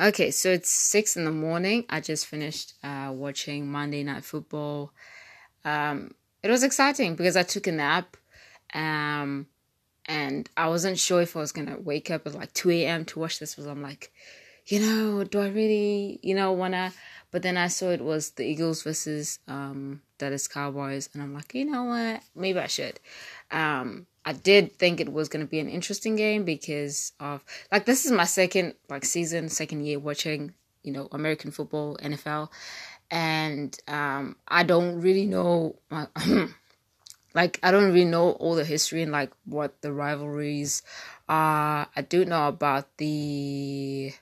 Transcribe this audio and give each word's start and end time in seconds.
Okay, 0.00 0.30
so 0.30 0.50
it's 0.50 0.70
six 0.70 1.16
in 1.16 1.24
the 1.24 1.30
morning. 1.30 1.84
I 1.88 2.00
just 2.00 2.26
finished 2.26 2.74
uh, 2.82 3.12
watching 3.14 3.70
Monday 3.70 4.02
Night 4.02 4.24
Football. 4.24 4.92
Um, 5.64 6.14
it 6.42 6.50
was 6.50 6.62
exciting 6.62 7.14
because 7.14 7.36
I 7.36 7.42
took 7.42 7.66
a 7.66 7.72
nap, 7.72 8.16
um, 8.74 9.46
and 10.06 10.48
I 10.56 10.68
wasn't 10.68 10.98
sure 10.98 11.20
if 11.22 11.36
I 11.36 11.40
was 11.40 11.52
gonna 11.52 11.78
wake 11.78 12.10
up 12.10 12.26
at 12.26 12.34
like 12.34 12.52
two 12.54 12.70
a.m. 12.70 13.04
to 13.06 13.20
watch 13.20 13.38
this. 13.38 13.54
Because 13.54 13.66
I'm 13.66 13.82
like, 13.82 14.12
you 14.66 14.80
know, 14.80 15.24
do 15.24 15.40
I 15.40 15.48
really, 15.48 16.18
you 16.22 16.34
know, 16.34 16.52
wanna? 16.52 16.92
But 17.30 17.42
then 17.42 17.56
I 17.56 17.68
saw 17.68 17.90
it 17.90 18.00
was 18.00 18.30
the 18.30 18.44
Eagles 18.44 18.82
versus 18.82 19.38
um, 19.46 20.02
Dallas 20.18 20.48
Cowboys, 20.48 21.10
and 21.12 21.22
I'm 21.22 21.34
like, 21.34 21.54
you 21.54 21.66
know 21.66 21.84
what? 21.84 22.22
Maybe 22.34 22.58
I 22.58 22.66
should. 22.66 22.98
Um, 23.50 24.06
I 24.24 24.32
did 24.32 24.78
think 24.78 25.00
it 25.00 25.12
was 25.12 25.28
going 25.28 25.44
to 25.44 25.50
be 25.50 25.58
an 25.58 25.68
interesting 25.68 26.16
game 26.16 26.44
because 26.44 27.12
of 27.18 27.44
like 27.70 27.84
this 27.84 28.04
is 28.04 28.12
my 28.12 28.24
second 28.24 28.74
like 28.88 29.04
season, 29.04 29.48
second 29.48 29.84
year 29.84 29.98
watching 29.98 30.54
you 30.82 30.92
know 30.92 31.08
American 31.12 31.50
football, 31.50 31.96
NFL, 31.96 32.48
and 33.10 33.76
um, 33.88 34.36
I 34.46 34.62
don't 34.62 35.00
really 35.00 35.26
know 35.26 35.76
like 37.34 37.58
I 37.62 37.70
don't 37.70 37.86
really 37.86 38.04
know 38.04 38.32
all 38.32 38.54
the 38.54 38.64
history 38.64 39.02
and 39.02 39.12
like 39.12 39.32
what 39.44 39.80
the 39.82 39.92
rivalries 39.92 40.82
are. 41.28 41.88
I 41.94 42.02
do 42.02 42.24
know 42.24 42.48
about 42.48 42.96
the 42.98 44.12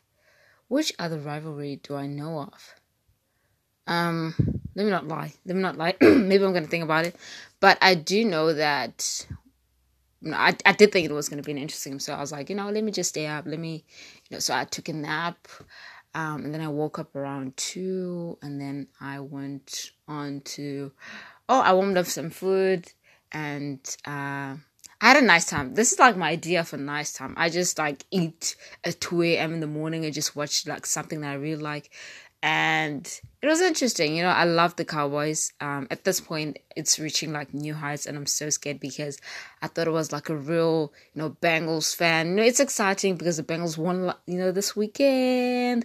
which 0.69 0.93
other 0.99 1.19
rivalry 1.19 1.81
do 1.83 1.97
I 1.97 2.07
know 2.07 2.41
of? 2.41 2.75
Um, 3.87 4.35
let 4.75 4.85
me 4.85 4.91
not 4.91 5.09
lie. 5.09 5.33
Let 5.45 5.57
me 5.57 5.63
not 5.63 5.77
lie. 5.77 5.97
Maybe 6.01 6.45
I'm 6.45 6.53
gonna 6.53 6.67
think 6.67 6.85
about 6.85 7.07
it. 7.07 7.17
But 7.59 7.77
I 7.83 7.95
do 7.95 8.25
know 8.25 8.53
that 8.55 9.27
I, 10.27 10.55
I 10.67 10.73
did 10.73 10.93
think 10.93 11.09
it 11.09 11.13
was 11.13 11.29
going 11.29 11.43
to 11.43 11.47
be 11.47 11.53
an 11.53 11.59
interesting 11.59 11.99
so 11.99 12.13
i 12.13 12.21
was 12.21 12.33
like 12.33 12.51
you 12.51 12.57
know 12.57 12.71
let 12.71 12.85
me 12.85 12.93
just 12.93 13.11
stay 13.11 13.27
up 13.27 13.47
let 13.47 13.59
me 13.59 13.85
you 14.29 14.37
know 14.37 14.39
so 14.41 14.55
i 14.55 14.65
took 14.65 14.89
a 14.89 14.93
nap 14.93 15.49
um, 16.15 16.45
and 16.45 16.53
then 16.53 16.61
i 16.61 16.69
woke 16.69 16.99
up 16.99 17.15
around 17.17 17.57
two 17.57 18.37
and 18.43 18.61
then 18.61 18.89
i 19.01 19.19
went 19.21 19.93
on 20.09 20.41
to 20.43 20.93
oh 21.49 21.61
i 21.61 21.73
warmed 21.73 21.97
up 21.97 22.07
some 22.07 22.31
food 22.31 22.93
and 23.33 23.97
uh, 24.07 24.57
i 25.01 25.09
had 25.09 25.17
a 25.17 25.23
nice 25.25 25.47
time. 25.47 25.75
This 25.75 25.93
is 25.93 25.99
like 25.99 26.17
my 26.17 26.31
idea 26.31 26.65
for 26.65 26.77
nice 26.77 27.13
time. 27.13 27.33
I 27.37 27.49
just 27.49 27.79
like 27.79 28.05
eat 28.11 28.57
at 28.85 29.01
2 29.01 29.23
a.m 29.23 29.55
in 29.55 29.61
the 29.61 29.67
morning 29.67 30.05
and 30.05 30.13
just 30.13 30.37
watch 30.37 30.67
like 30.67 30.85
something 30.85 31.21
that 31.23 31.31
i 31.31 31.35
really 31.35 31.63
like 31.63 31.91
and 32.43 33.21
it 33.43 33.47
was 33.47 33.61
interesting. 33.61 34.17
You 34.17 34.23
know, 34.23 34.31
I 34.31 34.45
love 34.45 34.77
the 34.77 34.85
Cowboys. 34.85 35.53
Um, 35.61 35.87
at 35.91 36.05
this 36.05 36.21
point, 36.21 36.59
it's 36.75 36.99
reaching 36.99 37.33
like 37.33 37.53
new 37.53 37.75
heights, 37.75 38.07
and 38.07 38.17
I'm 38.17 38.27
so 38.27 38.49
scared 38.49 38.81
because 38.81 39.19
I 39.61 39.67
thought 39.67 39.87
it 39.87 39.93
was 39.93 40.11
like 40.11 40.31
a 40.31 40.37
real, 40.37 40.93
you 41.15 41.21
know, 41.21 41.37
Bengals 41.43 41.95
fan. 41.95 42.29
You 42.29 42.35
know, 42.37 42.43
it's 42.43 42.61
exciting 42.61 43.17
because 43.17 43.37
the 43.37 43.43
Bengals 43.43 43.77
won, 43.77 44.15
you 44.27 44.39
know, 44.39 44.53
this 44.53 44.75
weekend, 44.75 45.85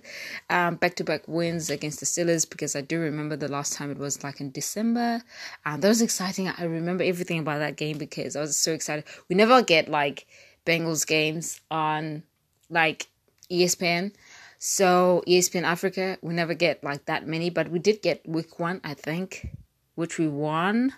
um, 0.50 0.76
back 0.76 0.96
to 0.96 1.04
back 1.04 1.28
wins 1.28 1.70
against 1.70 2.00
the 2.00 2.06
Steelers. 2.06 2.50
Because 2.50 2.74
I 2.76 2.82
do 2.82 3.00
remember 3.00 3.36
the 3.36 3.50
last 3.50 3.74
time 3.74 3.92
it 3.92 3.98
was 3.98 4.24
like 4.24 4.40
in 4.40 4.52
December. 4.52 5.22
Um, 5.66 5.82
that 5.82 5.90
was 5.90 6.02
exciting. 6.02 6.48
I 6.48 6.64
remember 6.64 7.04
everything 7.04 7.40
about 7.40 7.60
that 7.60 7.76
game 7.76 7.98
because 7.98 8.38
I 8.38 8.42
was 8.42 8.58
so 8.58 8.72
excited. 8.72 9.04
We 9.30 9.36
never 9.36 9.62
get 9.62 9.90
like 9.90 10.26
Bengals 10.66 11.06
games 11.06 11.60
on 11.70 12.24
like 12.70 13.08
ESPN. 13.52 14.14
So 14.58 15.24
ESPN 15.28 15.64
Africa, 15.64 16.18
we 16.22 16.34
never 16.34 16.54
get 16.54 16.84
like 16.84 17.06
that 17.06 17.28
many, 17.28 17.50
but 17.50 17.70
we 17.70 17.80
did 17.80 18.02
get 18.02 18.28
week 18.28 18.60
one, 18.60 18.82
I 18.84 18.94
think, 18.94 19.50
which 19.96 20.18
we 20.18 20.28
won. 20.28 20.94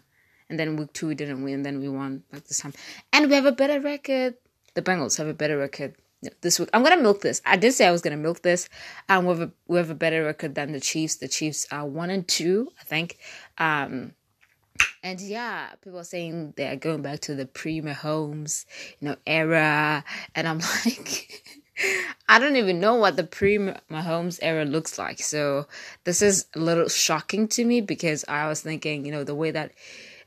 And 0.49 0.59
then 0.59 0.77
week 0.77 0.93
two 0.93 1.07
we 1.07 1.15
didn't 1.15 1.43
win, 1.43 1.55
and 1.55 1.65
then 1.65 1.79
we 1.79 1.89
won 1.89 2.23
like 2.31 2.45
this 2.47 2.59
time. 2.59 2.73
And 3.11 3.29
we 3.29 3.35
have 3.35 3.45
a 3.45 3.51
better 3.51 3.81
record. 3.81 4.35
The 4.75 4.81
Bengals 4.81 5.17
have 5.17 5.27
a 5.27 5.33
better 5.33 5.57
record 5.57 5.95
this 6.41 6.59
week. 6.59 6.69
I'm 6.73 6.83
gonna 6.83 7.01
milk 7.01 7.21
this. 7.21 7.41
I 7.45 7.57
did 7.57 7.73
say 7.73 7.85
I 7.87 7.91
was 7.91 8.01
gonna 8.01 8.17
milk 8.17 8.41
this. 8.41 8.69
Um 9.09 9.25
we 9.25 9.29
have 9.29 9.41
a 9.41 9.51
we 9.67 9.77
have 9.77 9.89
a 9.89 9.95
better 9.95 10.23
record 10.23 10.55
than 10.55 10.71
the 10.71 10.79
Chiefs. 10.79 11.15
The 11.15 11.27
Chiefs 11.27 11.67
are 11.71 11.85
one 11.85 12.09
and 12.09 12.27
two, 12.27 12.69
I 12.79 12.83
think. 12.83 13.17
Um 13.57 14.13
and 15.03 15.19
yeah, 15.21 15.69
people 15.81 15.99
are 15.99 16.03
saying 16.03 16.53
they 16.57 16.67
are 16.67 16.75
going 16.75 17.01
back 17.01 17.19
to 17.21 17.35
the 17.35 17.45
pre 17.45 17.81
Mahomes, 17.81 18.65
you 18.99 19.09
know, 19.09 19.15
era. 19.25 20.03
And 20.35 20.47
I'm 20.47 20.59
like 20.85 21.56
I 22.29 22.39
don't 22.39 22.55
even 22.55 22.79
know 22.79 22.95
what 22.95 23.15
the 23.15 23.23
pre 23.23 23.57
Mahomes 23.57 24.39
era 24.41 24.65
looks 24.65 24.97
like. 24.97 25.19
So 25.19 25.67
this 26.03 26.21
is 26.21 26.45
a 26.55 26.59
little 26.59 26.89
shocking 26.89 27.47
to 27.49 27.65
me 27.65 27.81
because 27.81 28.25
I 28.27 28.47
was 28.47 28.61
thinking, 28.61 29.05
you 29.05 29.11
know, 29.11 29.23
the 29.23 29.35
way 29.35 29.51
that 29.51 29.71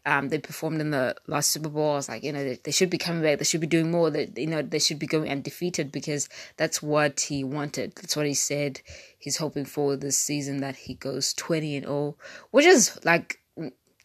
um, 0.06 0.28
they 0.30 0.38
performed 0.38 0.80
in 0.80 0.90
the 0.90 1.14
last 1.26 1.50
Super 1.50 1.68
Bowl, 1.68 1.92
I 1.92 1.96
was 1.96 2.08
like, 2.08 2.22
you 2.22 2.32
know, 2.32 2.42
they, 2.42 2.58
they 2.62 2.70
should 2.70 2.88
be 2.88 2.98
coming 2.98 3.22
back. 3.22 3.38
They 3.38 3.44
should 3.44 3.60
be 3.60 3.66
doing 3.66 3.90
more. 3.90 4.10
That 4.10 4.38
you 4.38 4.46
know, 4.46 4.62
they 4.62 4.78
should 4.78 4.98
be 4.98 5.06
going 5.06 5.30
undefeated 5.30 5.92
because 5.92 6.28
that's 6.56 6.82
what 6.82 7.20
he 7.20 7.44
wanted. 7.44 7.94
That's 7.96 8.16
what 8.16 8.26
he 8.26 8.34
said. 8.34 8.80
He's 9.18 9.36
hoping 9.36 9.66
for 9.66 9.96
this 9.96 10.16
season 10.16 10.58
that 10.58 10.76
he 10.76 10.94
goes 10.94 11.34
twenty 11.34 11.76
and 11.76 11.86
all, 11.86 12.16
which 12.50 12.64
is 12.64 12.98
like 13.04 13.40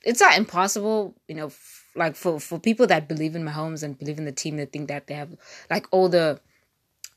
it's 0.03 0.21
not 0.21 0.37
impossible, 0.37 1.15
you 1.27 1.35
know. 1.35 1.47
F- 1.47 1.83
like 1.97 2.17
for 2.17 2.41
for 2.41 2.59
people 2.59 2.85
that 2.87 3.07
believe 3.07 3.35
in 3.37 3.45
Mahomes 3.45 3.81
and 3.81 3.97
believe 3.97 4.17
in 4.17 4.25
the 4.25 4.33
team, 4.33 4.57
they 4.57 4.65
think 4.65 4.89
that 4.89 5.07
they 5.07 5.13
have 5.13 5.29
like 5.69 5.87
all 5.91 6.09
the 6.09 6.41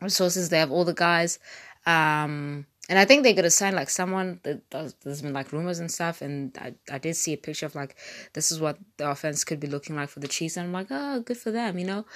resources. 0.00 0.48
They 0.48 0.58
have 0.58 0.70
all 0.70 0.84
the 0.84 0.94
guys. 0.94 1.38
Um, 1.86 2.66
and 2.88 2.98
I 2.98 3.04
think 3.04 3.22
they're 3.22 3.34
gonna 3.34 3.50
sign 3.50 3.74
like 3.74 3.90
someone. 3.90 4.40
There's 4.42 5.22
been 5.22 5.34
like 5.34 5.52
rumors 5.52 5.78
and 5.78 5.90
stuff, 5.90 6.22
and 6.22 6.56
I, 6.58 6.74
I 6.90 6.98
did 6.98 7.16
see 7.16 7.34
a 7.34 7.36
picture 7.36 7.66
of 7.66 7.74
like 7.74 7.96
this 8.32 8.50
is 8.50 8.60
what 8.60 8.78
the 8.96 9.10
offense 9.10 9.44
could 9.44 9.60
be 9.60 9.66
looking 9.66 9.94
like 9.94 10.08
for 10.08 10.20
the 10.20 10.28
Chiefs, 10.28 10.56
and 10.56 10.66
I'm 10.66 10.72
like, 10.72 10.86
oh, 10.90 11.20
good 11.20 11.36
for 11.36 11.50
them, 11.50 11.78
you 11.78 11.84
know. 11.84 12.06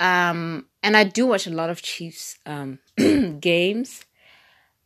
Um, 0.00 0.66
and 0.82 0.96
I 0.96 1.04
do 1.04 1.26
watch 1.26 1.46
a 1.46 1.50
lot 1.50 1.68
of 1.68 1.82
Chiefs 1.82 2.38
um 2.46 2.78
games, 3.40 4.06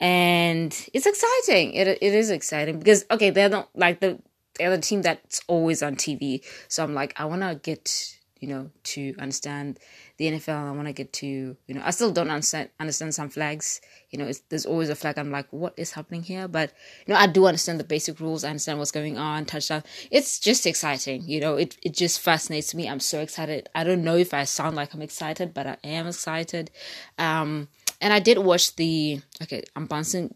and 0.01 0.73
it's 0.93 1.07
exciting. 1.07 1.75
It 1.75 1.87
it 1.87 2.03
is 2.03 2.31
exciting 2.31 2.81
because 2.81 3.05
okay, 3.13 3.31
they're 3.31 3.49
not 3.49 3.69
like 3.77 4.01
the 4.01 4.19
they're 4.59 4.75
the 4.75 4.83
team 4.83 5.03
that's 5.03 5.43
always 5.47 5.81
on 5.81 5.95
TV, 5.95 6.45
so 6.67 6.83
I'm 6.83 6.95
like, 6.95 7.15
I 7.21 7.25
want 7.25 7.43
to 7.43 7.55
get 7.63 8.17
you 8.41 8.49
know 8.49 8.71
to 8.83 9.15
understand 9.21 9.79
the 10.19 10.27
NFL. 10.27 10.69
I 10.69 10.71
want 10.71 10.87
to 10.87 10.93
get 10.93 11.13
to, 11.15 11.27
you 11.67 11.75
know, 11.75 11.83
I 11.85 11.91
still 11.91 12.11
don't 12.11 12.31
understand 12.31 12.71
understand 12.81 13.15
some 13.15 13.29
flags. 13.29 13.81
You 14.11 14.19
know, 14.19 14.31
there's 14.49 14.67
always 14.67 14.89
a 14.89 14.95
flag. 14.95 15.19
I'm 15.19 15.31
like, 15.31 15.47
what 15.51 15.75
is 15.77 15.93
happening 15.93 16.23
here? 16.23 16.49
But 16.49 16.73
you 17.07 17.15
know, 17.15 17.21
I 17.21 17.27
do 17.27 17.47
understand 17.47 17.81
the 17.81 17.85
basic 17.85 18.21
rules. 18.21 18.45
I 18.45 18.51
understand 18.51 18.79
what's 18.79 18.91
going 18.91 19.19
on. 19.19 19.45
Touchdown. 19.45 19.85
It's 20.11 20.39
just 20.39 20.67
exciting. 20.67 21.23
You 21.27 21.41
know, 21.41 21.57
it 21.57 21.77
it 21.83 21.95
just 21.95 22.21
fascinates 22.21 22.75
me. 22.75 22.89
I'm 22.89 23.01
so 23.01 23.21
excited. 23.21 23.69
I 23.75 23.85
don't 23.85 24.05
know 24.05 24.17
if 24.17 24.33
I 24.33 24.45
sound 24.45 24.77
like 24.77 24.95
I'm 24.95 25.03
excited, 25.03 25.53
but 25.53 25.67
I 25.67 25.77
am 25.85 26.07
excited. 26.07 26.71
Um, 27.19 27.69
and 28.01 28.13
I 28.13 28.21
did 28.21 28.39
watch 28.39 28.77
the. 28.77 29.21
Okay, 29.43 29.65
I'm 29.75 29.87
bouncing 29.87 30.35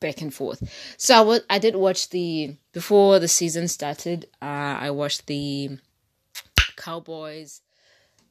back 0.00 0.20
and 0.20 0.32
forth. 0.32 0.62
So 0.96 1.16
I 1.16 1.20
was 1.20 1.40
I 1.48 1.58
did 1.58 1.76
watch 1.76 2.10
the 2.10 2.56
before 2.72 3.18
the 3.18 3.28
season 3.28 3.68
started. 3.68 4.26
Uh, 4.42 4.78
I 4.80 4.90
watched 4.90 5.26
the 5.26 5.78
Cowboys 6.76 7.62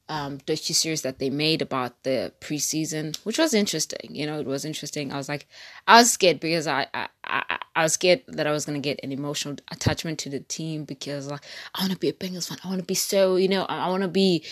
um 0.08 0.38
docu 0.40 0.74
series 0.74 1.02
that 1.02 1.20
they 1.20 1.30
made 1.30 1.62
about 1.62 2.04
the 2.04 2.32
preseason, 2.40 3.18
which 3.24 3.38
was 3.38 3.54
interesting. 3.54 4.14
You 4.16 4.26
know, 4.26 4.40
it 4.40 4.46
was 4.46 4.66
interesting. 4.66 5.12
I 5.12 5.18
was 5.18 5.30
like, 5.30 5.48
I 5.88 6.00
was 6.00 6.12
scared 6.12 6.40
because 6.40 6.68
I 6.68 6.88
I, 6.94 7.08
I, 7.24 7.60
I 7.76 7.84
was 7.84 7.94
scared 7.94 8.22
that 8.28 8.48
I 8.48 8.52
was 8.52 8.66
gonna 8.66 8.80
get 8.80 9.00
an 9.04 9.12
emotional 9.12 9.56
attachment 9.72 10.20
to 10.20 10.30
the 10.30 10.40
team 10.40 10.86
because 10.86 11.28
like 11.28 11.44
I 11.74 11.82
want 11.82 11.94
to 11.94 12.00
be 12.00 12.10
a 12.10 12.14
Bengals 12.14 12.48
fan. 12.50 12.58
I 12.64 12.68
want 12.68 12.80
to 12.80 12.86
be 12.86 12.96
so 12.96 13.36
you 13.36 13.48
know 13.48 13.64
I, 13.66 13.86
I 13.86 13.90
want 13.90 14.04
to 14.04 14.10
be 14.10 14.44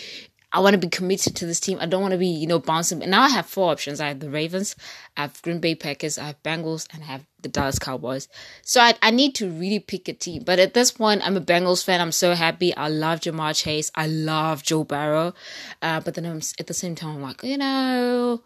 I 0.54 0.60
want 0.60 0.74
to 0.74 0.78
be 0.78 0.88
committed 0.88 1.34
to 1.34 1.46
this 1.46 1.58
team. 1.58 1.78
I 1.80 1.86
don't 1.86 2.00
want 2.00 2.12
to 2.12 2.18
be, 2.18 2.28
you 2.28 2.46
know, 2.46 2.60
bouncing. 2.60 3.02
And 3.02 3.10
now 3.10 3.22
I 3.22 3.28
have 3.28 3.44
four 3.44 3.72
options. 3.72 4.00
I 4.00 4.06
have 4.06 4.20
the 4.20 4.30
Ravens, 4.30 4.76
I 5.16 5.22
have 5.22 5.42
Green 5.42 5.58
Bay 5.58 5.74
Packers, 5.74 6.16
I 6.16 6.26
have 6.26 6.40
Bengals, 6.44 6.86
and 6.94 7.02
I 7.02 7.06
have 7.06 7.26
the 7.42 7.48
Dallas 7.48 7.80
Cowboys. 7.80 8.28
So 8.62 8.80
I, 8.80 8.94
I 9.02 9.10
need 9.10 9.34
to 9.34 9.50
really 9.50 9.80
pick 9.80 10.06
a 10.08 10.12
team. 10.12 10.44
But 10.44 10.60
at 10.60 10.72
this 10.72 10.92
point, 10.92 11.26
I'm 11.26 11.36
a 11.36 11.40
Bengals 11.40 11.84
fan. 11.84 12.00
I'm 12.00 12.12
so 12.12 12.34
happy. 12.34 12.74
I 12.76 12.86
love 12.86 13.18
Ja'Marr 13.20 13.60
Chase. 13.60 13.90
I 13.96 14.06
love 14.06 14.62
Joe 14.62 14.84
Burrow. 14.84 15.34
Uh, 15.82 15.98
but 15.98 16.14
then 16.14 16.24
I'm 16.24 16.40
at 16.60 16.68
the 16.68 16.74
same 16.74 16.94
time, 16.94 17.16
I'm 17.16 17.22
like, 17.22 17.42
you 17.42 17.58
know, 17.58 18.40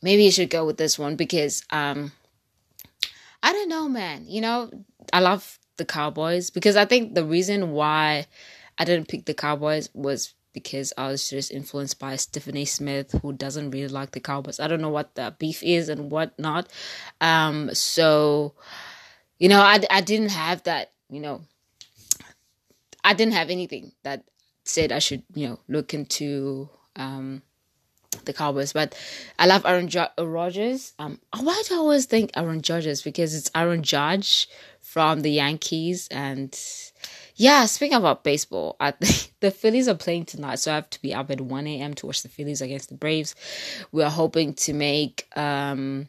maybe 0.00 0.24
you 0.24 0.30
should 0.30 0.48
go 0.48 0.64
with 0.64 0.78
this 0.78 0.98
one 0.98 1.16
because 1.16 1.64
um, 1.70 2.12
I 3.42 3.52
don't 3.52 3.68
know, 3.68 3.90
man. 3.90 4.24
You 4.26 4.40
know, 4.40 4.70
I 5.12 5.20
love 5.20 5.58
the 5.76 5.84
Cowboys 5.84 6.48
because 6.48 6.76
I 6.76 6.86
think 6.86 7.14
the 7.14 7.26
reason 7.26 7.72
why 7.72 8.26
I 8.78 8.86
didn't 8.86 9.08
pick 9.08 9.26
the 9.26 9.34
Cowboys 9.34 9.90
was 9.92 10.32
because 10.52 10.92
I 10.96 11.08
was 11.08 11.28
just 11.28 11.50
influenced 11.50 11.98
by 11.98 12.16
Stephanie 12.16 12.64
Smith, 12.64 13.12
who 13.22 13.32
doesn't 13.32 13.70
really 13.70 13.88
like 13.88 14.12
the 14.12 14.20
Cowboys. 14.20 14.60
I 14.60 14.68
don't 14.68 14.80
know 14.80 14.90
what 14.90 15.14
the 15.14 15.34
beef 15.38 15.62
is 15.62 15.88
and 15.88 16.10
what 16.10 16.38
not. 16.38 16.68
Um, 17.20 17.74
so, 17.74 18.54
you 19.38 19.48
know, 19.48 19.60
I, 19.60 19.80
I 19.90 20.00
didn't 20.00 20.30
have 20.30 20.62
that, 20.64 20.92
you 21.08 21.20
know, 21.20 21.42
I 23.04 23.14
didn't 23.14 23.34
have 23.34 23.50
anything 23.50 23.92
that 24.02 24.24
said 24.64 24.92
I 24.92 24.98
should, 24.98 25.22
you 25.34 25.48
know, 25.48 25.58
look 25.68 25.92
into 25.94 26.68
um, 26.96 27.42
the 28.24 28.32
Cowboys. 28.32 28.72
But 28.72 28.94
I 29.38 29.46
love 29.46 29.64
Aaron 29.66 29.88
jo- 29.88 30.08
Rodgers. 30.18 30.92
Um, 30.98 31.18
why 31.38 31.62
do 31.68 31.74
I 31.74 31.78
always 31.78 32.06
think 32.06 32.30
Aaron 32.36 32.62
Judges? 32.62 33.02
Because 33.02 33.34
it's 33.34 33.50
Aaron 33.54 33.82
Judge 33.82 34.48
from 34.80 35.22
the 35.22 35.32
Yankees 35.32 36.08
and 36.10 36.56
yeah, 37.36 37.66
speaking 37.66 37.96
about 37.96 38.24
baseball, 38.24 38.76
I, 38.80 38.92
the 39.40 39.50
Phillies 39.50 39.88
are 39.88 39.94
playing 39.94 40.26
tonight, 40.26 40.56
so 40.56 40.72
I 40.72 40.76
have 40.76 40.90
to 40.90 41.02
be 41.02 41.14
up 41.14 41.30
at 41.30 41.40
1 41.40 41.66
a.m. 41.66 41.94
to 41.94 42.06
watch 42.06 42.22
the 42.22 42.28
Phillies 42.28 42.60
against 42.60 42.88
the 42.88 42.94
Braves. 42.94 43.34
We 43.90 44.02
are 44.02 44.10
hoping 44.10 44.54
to 44.54 44.72
make 44.72 45.26
um, 45.36 46.08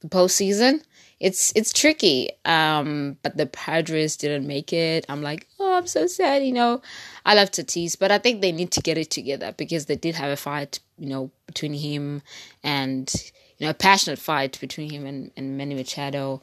the 0.00 0.08
postseason. 0.08 0.82
It's 1.20 1.52
it's 1.54 1.72
tricky. 1.72 2.30
Um, 2.44 3.16
but 3.22 3.36
the 3.36 3.46
Padres 3.46 4.16
didn't 4.16 4.46
make 4.46 4.72
it. 4.72 5.06
I'm 5.08 5.22
like, 5.22 5.46
oh, 5.60 5.76
I'm 5.78 5.86
so 5.86 6.08
sad. 6.08 6.44
You 6.44 6.52
know, 6.52 6.82
I 7.24 7.34
love 7.34 7.52
Tatis, 7.52 7.96
but 7.96 8.10
I 8.10 8.18
think 8.18 8.40
they 8.40 8.50
need 8.50 8.72
to 8.72 8.80
get 8.80 8.98
it 8.98 9.10
together 9.10 9.54
because 9.56 9.86
they 9.86 9.94
did 9.94 10.16
have 10.16 10.30
a 10.30 10.36
fight. 10.36 10.80
You 10.98 11.08
know, 11.08 11.30
between 11.46 11.74
him 11.74 12.22
and 12.64 13.12
you 13.58 13.66
know 13.66 13.70
a 13.70 13.74
passionate 13.74 14.18
fight 14.18 14.58
between 14.60 14.90
him 14.90 15.06
and 15.06 15.30
and 15.36 15.56
Manny 15.56 15.76
Machado. 15.76 16.42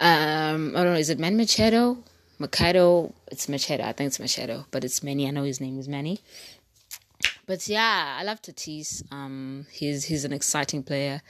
Um, 0.00 0.74
I 0.74 0.84
don't 0.84 0.94
know. 0.94 0.98
Is 0.98 1.10
it 1.10 1.18
Manny 1.18 1.36
Machado? 1.36 1.98
Machado? 2.38 3.14
It's 3.30 3.48
Machado. 3.48 3.84
I 3.84 3.92
think 3.92 4.08
it's 4.08 4.20
Machado, 4.20 4.66
but 4.70 4.84
it's 4.84 5.02
Manny. 5.02 5.26
I 5.26 5.30
know 5.30 5.44
his 5.44 5.60
name 5.60 5.78
is 5.78 5.88
Manny 5.88 6.20
but 7.48 7.66
yeah, 7.66 8.16
I 8.20 8.22
love 8.24 8.40
Tatis. 8.42 9.02
Um, 9.10 9.66
he's 9.72 10.04
he's 10.04 10.24
an 10.24 10.32
exciting 10.32 10.82
player. 10.82 11.22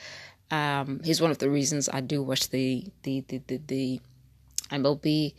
Um, 0.51 1.01
he's 1.05 1.21
one 1.21 1.31
of 1.31 1.39
the 1.39 1.49
reasons 1.49 1.89
I 1.89 2.01
do 2.01 2.23
watch 2.23 2.51
the 2.51 2.85
the 3.05 3.25
the 3.29 3.41
the, 3.47 3.61
the 3.67 4.01
MLB, 4.71 5.35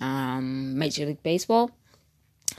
um, 0.00 0.78
Major 0.78 1.06
League 1.06 1.22
Baseball. 1.22 1.70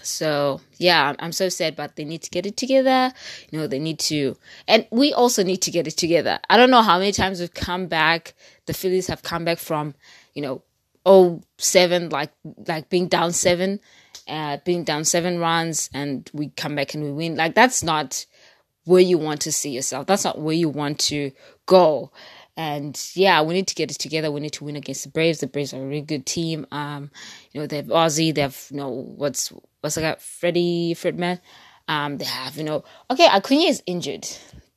So 0.03 0.61
yeah, 0.77 1.15
I'm 1.17 1.31
so 1.31 1.49
sad, 1.49 1.75
but 1.75 1.95
they 1.95 2.05
need 2.05 2.21
to 2.21 2.29
get 2.29 2.45
it 2.45 2.55
together. 2.55 3.11
You 3.49 3.59
know, 3.59 3.67
they 3.67 3.79
need 3.79 3.99
to, 3.99 4.37
and 4.67 4.85
we 4.91 5.11
also 5.11 5.43
need 5.43 5.61
to 5.63 5.71
get 5.71 5.87
it 5.87 5.97
together. 5.97 6.39
I 6.49 6.57
don't 6.57 6.69
know 6.69 6.83
how 6.83 6.99
many 6.99 7.11
times 7.11 7.39
we've 7.39 7.53
come 7.53 7.87
back. 7.87 8.35
The 8.67 8.73
Phillies 8.73 9.07
have 9.07 9.23
come 9.23 9.43
back 9.43 9.57
from, 9.57 9.95
you 10.35 10.43
know, 10.43 10.61
oh 11.05 11.41
seven, 11.57 12.09
like 12.09 12.31
like 12.67 12.89
being 12.89 13.07
down 13.07 13.31
seven, 13.31 13.79
uh, 14.27 14.57
being 14.65 14.83
down 14.83 15.05
seven 15.05 15.39
runs 15.39 15.89
and 15.93 16.29
we 16.33 16.49
come 16.49 16.75
back 16.75 16.93
and 16.93 17.03
we 17.03 17.11
win. 17.11 17.35
Like 17.35 17.55
that's 17.55 17.83
not 17.83 18.25
where 18.85 19.01
you 19.01 19.17
want 19.17 19.41
to 19.41 19.51
see 19.51 19.71
yourself. 19.71 20.07
That's 20.07 20.23
not 20.23 20.39
where 20.39 20.55
you 20.55 20.69
want 20.69 20.99
to 21.01 21.31
go. 21.65 22.11
And 22.57 22.99
yeah, 23.15 23.41
we 23.41 23.53
need 23.53 23.67
to 23.67 23.75
get 23.75 23.91
it 23.91 23.99
together. 23.99 24.31
We 24.31 24.39
need 24.39 24.53
to 24.53 24.63
win 24.63 24.77
against 24.77 25.03
the 25.03 25.09
Braves. 25.09 25.39
The 25.39 25.47
Braves 25.47 25.73
are 25.73 25.81
a 25.81 25.85
really 25.85 26.01
good 26.01 26.25
team. 26.25 26.65
Um, 26.71 27.11
you 27.51 27.59
know, 27.59 27.67
they 27.67 27.77
have 27.77 27.91
Ozzie, 27.91 28.31
they 28.31 28.41
have, 28.41 28.67
you 28.71 28.77
know, 28.77 28.89
what's, 28.89 29.51
what's 29.81 29.97
guy, 29.97 30.15
Freddie 30.19 30.93
Freeman. 30.93 31.39
Um, 31.87 32.17
they 32.17 32.25
have, 32.25 32.55
you 32.57 32.63
know, 32.63 32.83
okay, 33.11 33.27
Acuna 33.27 33.63
is 33.63 33.83
injured. 33.85 34.27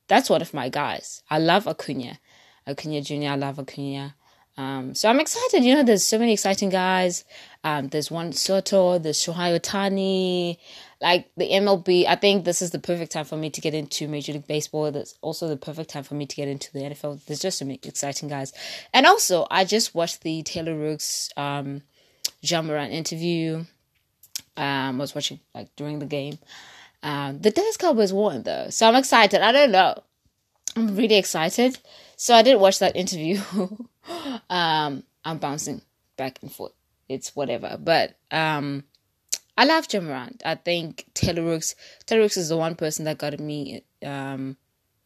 That's 0.07 0.29
one 0.29 0.41
of 0.41 0.53
my 0.53 0.69
guys. 0.69 1.23
I 1.29 1.39
love 1.39 1.67
Acuna. 1.67 2.19
Acuna 2.67 3.01
Jr., 3.01 3.29
I 3.29 3.35
love 3.35 3.59
Acuna. 3.59 4.15
Um, 4.59 4.93
so 4.93 5.09
I'm 5.09 5.21
excited. 5.21 5.63
You 5.63 5.73
know, 5.75 5.83
there's 5.83 6.03
so 6.03 6.19
many 6.19 6.33
exciting 6.33 6.67
guys. 6.67 7.23
Um, 7.63 7.87
there's 7.87 8.11
Juan 8.11 8.33
Soto, 8.33 8.99
there's 8.99 9.17
Shohei 9.17 9.57
Ohtani, 9.57 10.57
like 11.01 11.31
the 11.37 11.49
MLB. 11.49 12.05
I 12.05 12.17
think 12.17 12.43
this 12.43 12.61
is 12.61 12.71
the 12.71 12.79
perfect 12.79 13.13
time 13.13 13.23
for 13.23 13.37
me 13.37 13.49
to 13.51 13.61
get 13.61 13.73
into 13.73 14.09
Major 14.09 14.33
League 14.33 14.47
Baseball. 14.47 14.91
That's 14.91 15.15
also 15.21 15.47
the 15.47 15.55
perfect 15.55 15.91
time 15.91 16.03
for 16.03 16.15
me 16.15 16.25
to 16.25 16.35
get 16.35 16.49
into 16.49 16.73
the 16.73 16.79
NFL. 16.79 17.25
There's 17.25 17.39
just 17.39 17.57
so 17.57 17.63
many 17.63 17.79
exciting 17.83 18.27
guys. 18.27 18.51
And 18.93 19.05
also, 19.05 19.47
I 19.49 19.63
just 19.63 19.95
watched 19.95 20.23
the 20.23 20.43
Taylor 20.43 20.75
Rooks, 20.75 21.29
um, 21.37 21.81
Ja 22.41 22.61
Morant 22.61 22.91
interview. 22.91 23.63
Um, 24.57 24.95
I 24.95 24.97
was 24.97 25.15
watching 25.15 25.39
like 25.55 25.73
during 25.77 25.99
the 25.99 26.05
game. 26.05 26.37
Um, 27.01 27.39
the 27.39 27.51
Dallas 27.51 27.77
Cowboys 27.77 28.11
won 28.11 28.43
though, 28.43 28.67
so 28.71 28.89
I'm 28.89 28.95
excited. 28.95 29.39
I 29.41 29.53
don't 29.53 29.71
know. 29.71 30.03
I'm 30.75 30.97
really 30.97 31.15
excited. 31.15 31.79
So 32.21 32.35
I 32.35 32.41
did 32.41 32.59
watch 32.59 32.79
that 32.79 32.97
interview. 32.97 33.39
um, 34.49 35.03
I'm 35.23 35.37
bouncing 35.37 35.81
back 36.17 36.39
and 36.41 36.51
forth. 36.51 36.73
It's 37.07 37.33
whatever. 37.33 37.77
But 37.81 38.17
um, 38.29 38.83
I 39.57 39.63
love 39.63 39.87
Ja 39.89 40.01
Morant. 40.01 40.41
I 40.43 40.55
think 40.55 41.05
Taylor 41.13 41.43
Rooks, 41.43 41.75
Taylor 42.05 42.23
Rooks 42.23 42.35
is 42.35 42.49
the 42.49 42.57
one 42.57 42.75
person 42.75 43.05
that 43.05 43.19
got 43.19 43.39
me 43.39 43.85
um, 44.05 44.57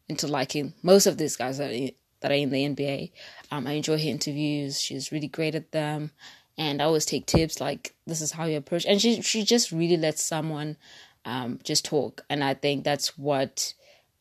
into 0.08 0.26
liking 0.26 0.74
most 0.82 1.06
of 1.06 1.16
these 1.16 1.36
guys 1.36 1.58
that 1.58 1.70
are, 1.70 1.90
that 2.18 2.32
are 2.32 2.34
in 2.34 2.50
the 2.50 2.64
NBA. 2.66 3.12
Um, 3.52 3.68
I 3.68 3.74
enjoy 3.74 3.96
her 3.96 4.08
interviews. 4.08 4.80
She's 4.80 5.12
really 5.12 5.28
great 5.28 5.54
at 5.54 5.70
them. 5.70 6.10
And 6.58 6.82
I 6.82 6.86
always 6.86 7.06
take 7.06 7.26
tips 7.26 7.60
like 7.60 7.94
this 8.08 8.22
is 8.22 8.32
how 8.32 8.46
you 8.46 8.56
approach. 8.56 8.86
And 8.86 9.00
she 9.00 9.22
she 9.22 9.44
just 9.44 9.70
really 9.70 9.96
lets 9.96 10.24
someone 10.24 10.76
um, 11.24 11.60
just 11.62 11.84
talk. 11.84 12.24
And 12.28 12.42
I 12.42 12.54
think 12.54 12.82
that's 12.82 13.16
what 13.16 13.72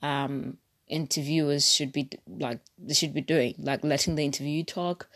um, 0.04 0.60
interviewers 0.94 1.72
should 1.72 1.92
be 1.92 2.08
like 2.28 2.60
they 2.78 2.94
should 2.94 3.14
be 3.14 3.22
doing 3.22 3.56
like 3.58 3.84
letting 3.84 4.14
the 4.14 4.24
interview 4.24 4.64
talk 4.64 5.08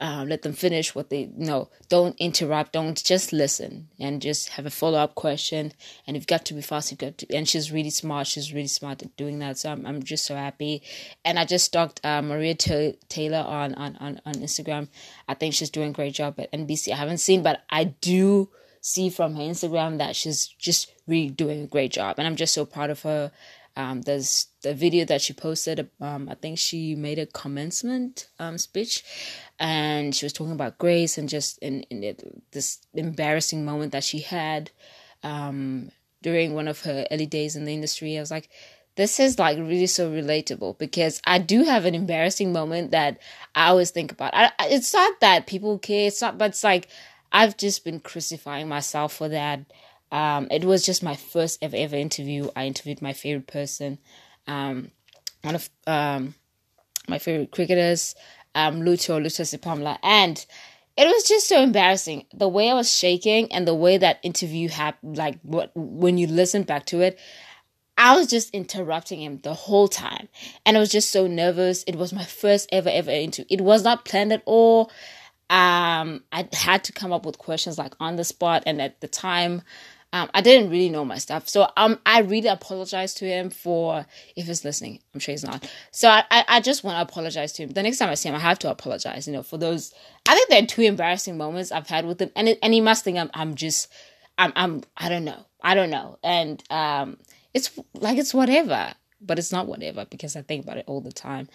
um, 0.00 0.28
let 0.28 0.40
them 0.40 0.54
finish 0.54 0.94
what 0.94 1.10
they 1.10 1.30
you 1.36 1.46
know 1.46 1.68
don't 1.90 2.16
interrupt 2.18 2.72
don't 2.72 3.04
just 3.04 3.34
listen 3.34 3.88
and 4.00 4.22
just 4.22 4.48
have 4.50 4.64
a 4.64 4.70
follow-up 4.70 5.14
question. 5.14 5.72
And 6.06 6.16
you've 6.16 6.26
got 6.26 6.46
to 6.46 6.54
be 6.54 6.62
fast 6.62 6.90
you've 6.90 7.00
got 7.00 7.18
to 7.18 7.34
and 7.34 7.46
she's 7.46 7.70
really 7.70 7.90
smart 7.90 8.26
she's 8.26 8.52
really 8.52 8.66
smart 8.66 9.02
at 9.02 9.14
doing 9.16 9.38
that. 9.40 9.58
So 9.58 9.70
i'm, 9.72 9.84
I'm 9.86 10.02
just 10.02 10.24
so 10.24 10.34
happy. 10.34 10.82
And 11.24 11.38
i 11.38 11.44
just 11.44 11.66
stalked 11.66 12.00
uh, 12.04 12.22
maria 12.22 12.54
T- 12.54 12.98
taylor 13.08 13.44
on, 13.46 13.74
on 13.74 13.96
on 13.96 14.20
on 14.24 14.34
instagram. 14.34 14.88
I 15.28 15.34
think 15.34 15.52
she's 15.52 15.70
doing 15.70 15.90
a 15.90 15.92
great 15.92 16.14
job 16.14 16.40
at 16.40 16.50
nbc 16.52 16.90
i 16.92 16.96
haven't 16.96 17.18
seen 17.18 17.42
but 17.42 17.62
i 17.68 17.84
do 17.84 18.48
see 18.80 19.10
from 19.10 19.34
her 19.34 19.42
instagram 19.42 19.98
that 19.98 20.16
she's 20.16 20.46
just 20.46 20.92
really 21.06 21.28
doing 21.28 21.62
a 21.62 21.66
great 21.66 21.92
job. 21.92 22.14
And 22.18 22.26
i'm 22.26 22.36
just 22.36 22.54
so 22.54 22.64
proud 22.64 22.88
of 22.90 23.02
her 23.02 23.32
um, 23.76 24.00
there's 24.02 24.48
the 24.62 24.74
video 24.74 25.04
that 25.04 25.20
she 25.20 25.32
posted. 25.34 25.88
Um, 26.00 26.28
I 26.30 26.34
think 26.34 26.58
she 26.58 26.94
made 26.94 27.18
a 27.18 27.26
commencement 27.26 28.28
um, 28.38 28.56
speech, 28.58 29.04
and 29.58 30.14
she 30.14 30.24
was 30.24 30.32
talking 30.32 30.54
about 30.54 30.78
grace 30.78 31.18
and 31.18 31.28
just 31.28 31.58
in, 31.58 31.82
in 31.84 32.02
it, 32.02 32.42
this 32.52 32.78
embarrassing 32.94 33.64
moment 33.64 33.92
that 33.92 34.04
she 34.04 34.20
had 34.20 34.70
um, 35.22 35.90
during 36.22 36.54
one 36.54 36.68
of 36.68 36.80
her 36.82 37.06
early 37.10 37.26
days 37.26 37.54
in 37.54 37.66
the 37.66 37.74
industry. 37.74 38.16
I 38.16 38.20
was 38.20 38.30
like, 38.30 38.48
this 38.96 39.20
is 39.20 39.38
like 39.38 39.58
really 39.58 39.86
so 39.86 40.10
relatable 40.10 40.78
because 40.78 41.20
I 41.26 41.38
do 41.38 41.64
have 41.64 41.84
an 41.84 41.94
embarrassing 41.94 42.52
moment 42.52 42.92
that 42.92 43.18
I 43.54 43.68
always 43.68 43.90
think 43.90 44.10
about. 44.10 44.34
I, 44.34 44.52
it's 44.62 44.94
not 44.94 45.20
that 45.20 45.46
people 45.46 45.78
care. 45.78 46.06
It's 46.06 46.22
not, 46.22 46.38
but 46.38 46.50
it's 46.50 46.64
like 46.64 46.88
I've 47.30 47.58
just 47.58 47.84
been 47.84 48.00
crucifying 48.00 48.68
myself 48.68 49.12
for 49.12 49.28
that 49.28 49.60
um, 50.12 50.48
it 50.50 50.64
was 50.64 50.84
just 50.84 51.02
my 51.02 51.16
first 51.16 51.58
ever 51.62 51.76
ever 51.76 51.96
interview. 51.96 52.48
I 52.54 52.66
interviewed 52.66 53.02
my 53.02 53.12
favorite 53.12 53.46
person, 53.46 53.98
um, 54.46 54.90
one 55.42 55.54
of 55.54 55.68
um, 55.86 56.34
my 57.08 57.18
favorite 57.18 57.50
cricketers, 57.50 58.14
um, 58.54 58.82
Lutho 58.82 59.20
Lutho 59.20 59.42
Sipamla, 59.42 59.98
and 60.02 60.44
it 60.96 61.06
was 61.06 61.24
just 61.24 61.48
so 61.48 61.62
embarrassing 61.62 62.26
the 62.32 62.48
way 62.48 62.70
I 62.70 62.74
was 62.74 62.90
shaking 62.90 63.52
and 63.52 63.66
the 63.66 63.74
way 63.74 63.98
that 63.98 64.18
interview 64.22 64.68
happened. 64.68 65.16
Like 65.16 65.38
what 65.42 65.72
when 65.74 66.18
you 66.18 66.26
listen 66.26 66.62
back 66.62 66.86
to 66.86 67.00
it, 67.00 67.18
I 67.98 68.16
was 68.16 68.28
just 68.28 68.50
interrupting 68.50 69.20
him 69.20 69.40
the 69.42 69.54
whole 69.54 69.88
time, 69.88 70.28
and 70.64 70.76
I 70.76 70.80
was 70.80 70.90
just 70.90 71.10
so 71.10 71.26
nervous. 71.26 71.82
It 71.84 71.96
was 71.96 72.12
my 72.12 72.24
first 72.24 72.68
ever 72.72 72.88
ever 72.88 73.10
interview. 73.10 73.46
It 73.50 73.60
was 73.60 73.82
not 73.82 74.04
planned 74.04 74.32
at 74.32 74.42
all. 74.46 74.90
Um, 75.48 76.24
I 76.32 76.48
had 76.52 76.82
to 76.84 76.92
come 76.92 77.12
up 77.12 77.24
with 77.24 77.38
questions 77.38 77.78
like 77.78 77.94
on 78.00 78.16
the 78.16 78.24
spot, 78.24 78.62
and 78.66 78.80
at 78.80 79.00
the 79.00 79.08
time, 79.08 79.62
um, 80.16 80.30
I 80.32 80.40
didn't 80.40 80.70
really 80.70 80.88
know 80.88 81.04
my 81.04 81.18
stuff. 81.18 81.48
So 81.48 81.68
um, 81.76 81.98
I 82.06 82.20
really 82.20 82.48
apologize 82.48 83.12
to 83.14 83.26
him 83.26 83.50
for 83.50 84.06
if 84.34 84.46
he's 84.46 84.64
listening. 84.64 85.00
I'm 85.12 85.20
sure 85.20 85.32
he's 85.32 85.44
not. 85.44 85.70
So 85.90 86.08
I, 86.08 86.24
I, 86.30 86.44
I 86.48 86.60
just 86.60 86.84
want 86.84 86.96
to 86.96 87.02
apologize 87.02 87.52
to 87.54 87.64
him. 87.64 87.70
The 87.70 87.82
next 87.82 87.98
time 87.98 88.08
I 88.08 88.14
see 88.14 88.28
him, 88.28 88.34
I 88.34 88.38
have 88.38 88.58
to 88.60 88.70
apologize. 88.70 89.26
You 89.26 89.34
know, 89.34 89.42
for 89.42 89.58
those. 89.58 89.92
I 90.28 90.34
think 90.34 90.48
there 90.48 90.62
are 90.62 90.66
two 90.66 90.82
embarrassing 90.82 91.36
moments 91.36 91.70
I've 91.70 91.88
had 91.88 92.06
with 92.06 92.20
him, 92.20 92.30
and 92.34 92.56
and 92.62 92.72
he 92.72 92.80
must 92.80 93.04
think 93.04 93.18
I'm 93.18 93.30
I'm 93.34 93.54
just 93.54 93.92
I'm 94.38 94.52
I'm 94.56 94.82
I 94.96 95.08
don't 95.08 95.24
know 95.24 95.46
I 95.66 95.74
don't 95.74 95.90
know, 95.90 96.18
and 96.22 96.62
um, 96.70 97.18
it's 97.52 97.78
like 97.94 98.18
it's 98.18 98.32
whatever, 98.32 98.94
but 99.20 99.38
it's 99.38 99.52
not 99.52 99.66
whatever 99.66 100.06
because 100.08 100.36
I 100.36 100.42
think 100.42 100.64
about 100.64 100.78
it 100.78 100.84
all 100.86 101.00
the 101.00 101.12
time. 101.12 101.48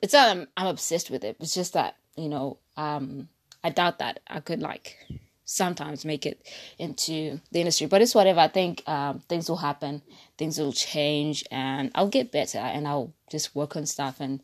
It's 0.00 0.12
not 0.12 0.30
I'm, 0.30 0.46
I'm 0.56 0.68
obsessed 0.68 1.10
with 1.10 1.24
it. 1.24 1.36
It's 1.40 1.54
just 1.54 1.72
that 1.74 1.96
you 2.16 2.28
know 2.28 2.58
um 2.76 3.28
I 3.64 3.70
doubt 3.70 3.98
that 3.98 4.20
I 4.28 4.40
could 4.40 4.60
like 4.60 4.96
sometimes 5.52 6.04
make 6.04 6.26
it 6.26 6.46
into 6.78 7.40
the 7.50 7.60
industry. 7.60 7.86
But 7.86 8.02
it's 8.02 8.14
whatever. 8.14 8.40
I 8.40 8.48
think 8.48 8.82
um, 8.88 9.20
things 9.28 9.48
will 9.48 9.56
happen, 9.56 10.02
things 10.38 10.58
will 10.58 10.72
change, 10.72 11.44
and 11.50 11.90
I'll 11.94 12.08
get 12.08 12.32
better 12.32 12.58
and 12.58 12.88
I'll 12.88 13.12
just 13.30 13.54
work 13.54 13.76
on 13.76 13.86
stuff 13.86 14.20
and 14.20 14.40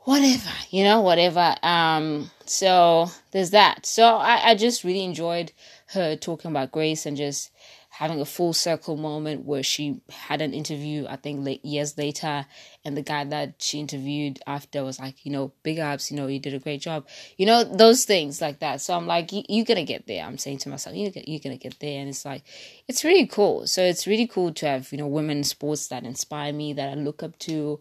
whatever, 0.00 0.50
you 0.70 0.84
know, 0.84 1.00
whatever. 1.02 1.54
Um, 1.62 2.30
so 2.46 3.10
there's 3.32 3.50
that. 3.50 3.84
So 3.84 4.16
I, 4.16 4.50
I 4.50 4.54
just 4.54 4.82
really 4.82 5.04
enjoyed 5.04 5.52
her 5.88 6.16
talking 6.16 6.50
about 6.50 6.72
grace 6.72 7.04
and 7.04 7.16
just 7.16 7.50
having 7.98 8.20
a 8.20 8.24
full 8.24 8.52
circle 8.52 8.96
moment 8.96 9.44
where 9.44 9.64
she 9.64 10.00
had 10.08 10.40
an 10.40 10.54
interview, 10.54 11.04
I 11.08 11.16
think 11.16 11.44
late, 11.44 11.64
years 11.64 11.98
later, 11.98 12.46
and 12.84 12.96
the 12.96 13.02
guy 13.02 13.24
that 13.24 13.56
she 13.58 13.80
interviewed 13.80 14.38
after 14.46 14.84
was 14.84 15.00
like, 15.00 15.26
you 15.26 15.32
know, 15.32 15.50
big 15.64 15.80
ups, 15.80 16.08
you 16.08 16.16
know, 16.16 16.28
you 16.28 16.38
did 16.38 16.54
a 16.54 16.60
great 16.60 16.80
job. 16.80 17.08
You 17.38 17.46
know, 17.46 17.64
those 17.64 18.04
things 18.04 18.40
like 18.40 18.60
that. 18.60 18.80
So 18.80 18.94
I'm 18.94 19.08
like, 19.08 19.30
you're 19.32 19.64
to 19.64 19.82
get 19.82 20.06
there. 20.06 20.24
I'm 20.24 20.38
saying 20.38 20.58
to 20.58 20.68
myself, 20.68 20.94
you're, 20.94 21.10
you're 21.26 21.40
to 21.40 21.56
get 21.56 21.80
there. 21.80 21.98
And 21.98 22.08
it's 22.08 22.24
like, 22.24 22.44
it's 22.86 23.02
really 23.02 23.26
cool. 23.26 23.66
So 23.66 23.82
it's 23.82 24.06
really 24.06 24.28
cool 24.28 24.54
to 24.54 24.66
have, 24.68 24.92
you 24.92 24.98
know, 24.98 25.08
women 25.08 25.38
in 25.38 25.44
sports 25.44 25.88
that 25.88 26.04
inspire 26.04 26.52
me, 26.52 26.74
that 26.74 26.90
I 26.90 26.94
look 26.94 27.24
up 27.24 27.36
to. 27.40 27.80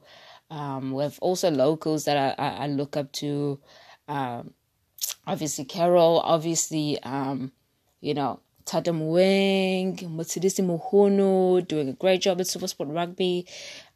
Um, 0.49 0.93
we 0.93 1.03
have 1.03 1.19
also 1.19 1.51
locals 1.51 2.05
that 2.05 2.17
I, 2.17 2.43
I, 2.43 2.49
I 2.63 2.67
look 2.69 2.97
up 2.97 3.11
to. 3.11 3.59
Um, 4.07 4.55
obviously, 5.27 5.65
Carol, 5.65 6.21
obviously, 6.21 6.97
um, 7.03 7.51
you 8.01 8.15
know, 8.15 8.39
Tada 8.67 8.91
Mueng, 8.91 9.95
Motshidisi 9.97 10.61
Mohono, 10.61 11.65
doing 11.65 11.87
a 11.87 11.93
great 11.93 12.21
job 12.21 12.41
at 12.41 12.47
Supersport 12.47 12.93
Rugby. 12.93 13.47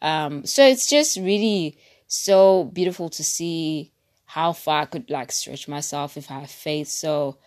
Um, 0.01 0.45
so 0.45 0.65
it's 0.65 0.89
just 0.89 1.17
really 1.17 1.77
so 2.07 2.63
beautiful 2.63 3.09
to 3.09 3.23
see 3.23 3.91
how 4.25 4.53
far 4.53 4.83
I 4.83 4.85
could 4.85 5.09
like 5.09 5.31
stretch 5.33 5.67
myself 5.67 6.15
if 6.15 6.31
I 6.31 6.39
have 6.39 6.49
faith. 6.49 6.87
So, 6.87 7.37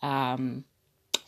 um, 0.00 0.64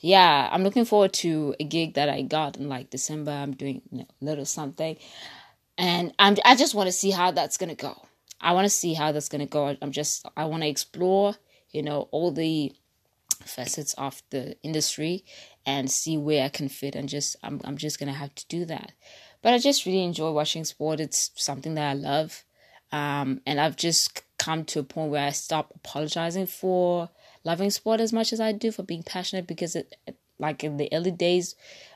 yeah, 0.01 0.49
I'm 0.51 0.65
looking 0.65 0.87
forward 0.87 1.13
to 1.15 1.55
a 1.61 1.65
gig 1.65 1.95
that 1.95 2.09
I 2.09 2.23
got 2.23 2.57
in 2.57 2.71
like 2.71 2.89
December. 2.89 3.31
I'm 3.31 3.53
doing 3.53 3.83
you 3.91 3.99
know, 3.99 4.07
a 4.23 4.25
little 4.25 4.47
something, 4.47 4.97
and 5.77 6.15
I'm 6.19 6.37
I 6.47 6.57
just 6.57 6.75
want 6.75 6.87
to 6.89 6.93
see 6.93 7.11
how 7.11 7.31
that's 7.31 7.59
gonna 7.59 7.75
go. 7.75 7.95
I 8.41 8.55
want 8.55 8.65
to 8.65 8.71
see 8.71 8.95
how 8.95 9.13
that's 9.13 9.29
gonna 9.29 9.47
go. 9.47 9.77
I'm 9.83 9.93
just 9.93 10.27
I 10.35 10.47
want 10.47 10.63
to 10.63 10.69
explore, 10.69 11.35
you 11.71 11.83
know, 11.83 12.09
all 12.11 12.33
the 12.33 12.73
facets 13.43 13.95
of 13.95 14.23
the 14.31 14.57
industry 14.63 15.25
and 15.65 15.91
see 15.91 16.17
where 16.17 16.45
I 16.45 16.49
can 16.49 16.69
fit 16.69 16.95
and 16.95 17.09
just 17.09 17.37
I'm 17.43 17.61
I'm 17.65 17.77
just 17.77 17.99
gonna 17.99 18.13
have 18.13 18.35
to 18.35 18.47
do 18.49 18.65
that. 18.67 18.93
But 19.43 19.55
I 19.55 19.59
just 19.59 19.87
really 19.87 20.05
enjoy 20.05 20.31
watching 20.31 20.65
sport. 20.65 21.01
It's 21.01 21.31
something 21.35 21.75
that 21.75 21.91
I 21.91 21.95
love. 21.95 22.45
Um, 22.93 23.41
and 23.47 23.59
I've 23.59 23.77
just 23.77 24.23
come 24.39 24.65
to 24.67 24.81
a 24.81 24.85
point 24.85 25.11
where 25.11 25.27
I 25.27 25.31
stop 25.31 25.73
apologizing 25.75 26.47
for 26.47 27.11
loving 27.45 27.71
sport 27.71 28.01
as 28.01 28.13
much 28.13 28.33
as 28.33 28.41
I 28.41 28.53
do 28.53 28.71
for 28.71 28.83
being 28.83 29.03
passionate 29.03 29.47
because 29.47 29.75
it, 29.75 29.97
like 30.39 30.63
in 30.63 30.77
the 30.77 30.89
early 30.93 31.11
days, 31.11 31.55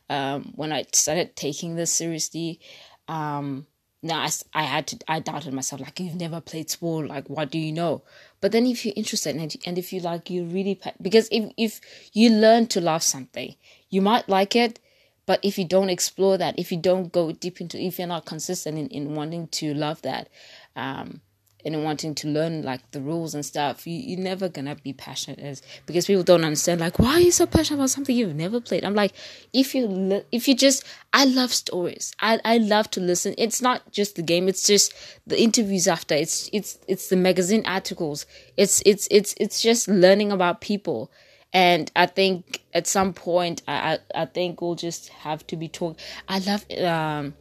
um, 0.09 0.53
when 0.55 0.73
I 0.73 0.87
started 0.93 1.37
taking 1.37 1.77
this 1.77 1.93
seriously, 1.93 2.61
um, 3.09 3.67
now 4.07 4.21
I, 4.21 4.31
I 4.55 4.63
had 4.63 4.87
to 4.89 4.99
I 5.09 5.21
doubted 5.21 5.53
myself 5.53 5.81
like 5.81 6.01
you've 6.01 6.15
never 6.15 6.41
played 6.41 6.71
sport 6.71 7.09
like 7.09 7.29
what 7.29 7.51
do 7.51 7.59
you 7.59 7.73
know? 7.73 8.03
But 8.41 8.53
then 8.53 8.67
if 8.67 8.85
you're 8.85 8.95
interested 8.97 9.37
and, 9.37 9.55
and 9.67 9.79
if 9.79 9.93
you 9.93 10.01
like 10.01 10.31
you 10.31 10.45
really 10.45 10.81
because 11.01 11.29
if 11.31 11.53
if 11.57 11.81
you 12.13 12.31
learn 12.31 12.67
to 12.69 12.81
love 12.81 13.03
something 13.03 13.55
you 13.91 14.03
might 14.03 14.29
like 14.29 14.57
it 14.57 14.79
but 15.27 15.41
if 15.43 15.59
you 15.59 15.65
don't 15.65 15.91
explore 15.91 16.39
that 16.39 16.59
if 16.59 16.71
you 16.71 16.79
don't 16.79 17.13
go 17.13 17.33
deep 17.33 17.61
into 17.61 17.79
if 17.81 17.99
you're 17.99 18.09
not 18.09 18.25
consistent 18.25 18.79
in, 18.79 18.89
in 18.89 19.15
wanting 19.15 19.49
to 19.49 19.75
love 19.75 20.01
that 20.03 20.29
um 20.77 21.21
and 21.67 21.83
wanting 21.85 22.15
to 22.15 22.29
learn 22.29 22.63
like 22.63 22.91
the 22.93 23.01
rules 23.01 23.35
and 23.35 23.45
stuff, 23.45 23.87
you, 23.87 23.99
you're 23.99 24.21
never 24.21 24.49
gonna 24.49 24.77
be 24.77 24.93
passionate 24.93 25.41
as 25.41 25.63
because 25.85 26.07
people 26.07 26.23
don't 26.23 26.45
understand 26.45 26.81
like 26.81 26.99
why 26.99 27.15
are 27.15 27.21
you 27.21 27.33
so 27.33 27.47
passionate 27.47 27.79
about 27.79 27.91
something 27.91 28.17
you've 28.17 28.35
never 28.37 28.61
played. 28.61 28.85
I'm 28.85 28.95
like, 28.95 29.13
if 29.53 29.75
you 29.75 30.25
if 30.31 30.47
you 30.49 30.55
just, 30.55 30.85
I 31.13 31.25
love 31.25 31.53
stories. 31.53 32.15
I 32.21 32.41
I 32.45 32.59
love 32.59 32.91
to 32.93 33.01
listen. 33.01 33.35
It's 33.37 33.61
not 33.61 33.91
just 33.91 34.17
the 34.17 34.23
game. 34.23 34.49
It's 34.49 34.67
just 34.67 34.93
the 35.27 35.41
interviews 35.41 35.89
after. 35.89 36.15
It's 36.15 36.49
it's 36.53 36.79
it's 36.87 37.09
the 37.09 37.17
magazine 37.17 37.63
articles. 37.67 38.27
It's 38.57 38.83
it's 38.87 39.09
it's 39.11 39.35
it's 39.39 39.61
just 39.61 39.89
learning 39.89 40.33
about 40.33 40.61
people. 40.61 41.11
And 41.53 41.91
I 41.97 42.07
think 42.07 42.63
at 42.75 42.87
some 42.87 43.13
point, 43.13 43.63
I 43.67 43.99
I, 44.15 44.23
I 44.23 44.27
think 44.27 44.61
we'll 44.61 44.75
just 44.75 45.09
have 45.09 45.47
to 45.49 45.57
be 45.57 45.69
talk. 45.69 45.99
I 46.29 46.39
love 46.39 46.65
um 46.81 47.35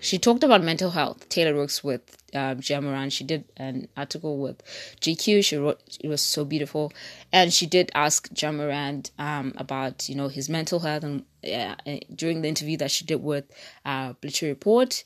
she 0.00 0.18
talked 0.18 0.44
about 0.44 0.62
mental 0.62 0.90
health. 0.90 1.28
Taylor 1.28 1.54
Rooks 1.54 1.82
with 1.82 2.02
um. 2.34 2.60
She 2.60 3.24
did 3.24 3.44
an 3.56 3.88
article 3.96 4.38
with 4.38 4.62
GQ. 5.00 5.44
She 5.44 5.56
wrote 5.56 5.80
it 6.00 6.08
was 6.08 6.22
so 6.22 6.44
beautiful, 6.44 6.92
and 7.32 7.52
she 7.52 7.66
did 7.66 7.90
ask 7.94 8.28
Ja 8.40 8.52
Morant 8.52 9.10
um, 9.18 9.54
about 9.56 10.08
you 10.08 10.14
know 10.14 10.28
his 10.28 10.48
mental 10.48 10.80
health 10.80 11.04
and 11.04 11.24
uh, 11.44 11.74
during 12.14 12.42
the 12.42 12.48
interview 12.48 12.76
that 12.78 12.90
she 12.90 13.04
did 13.04 13.22
with 13.22 13.44
uh, 13.84 14.12
Bleacher 14.20 14.46
Report, 14.46 15.02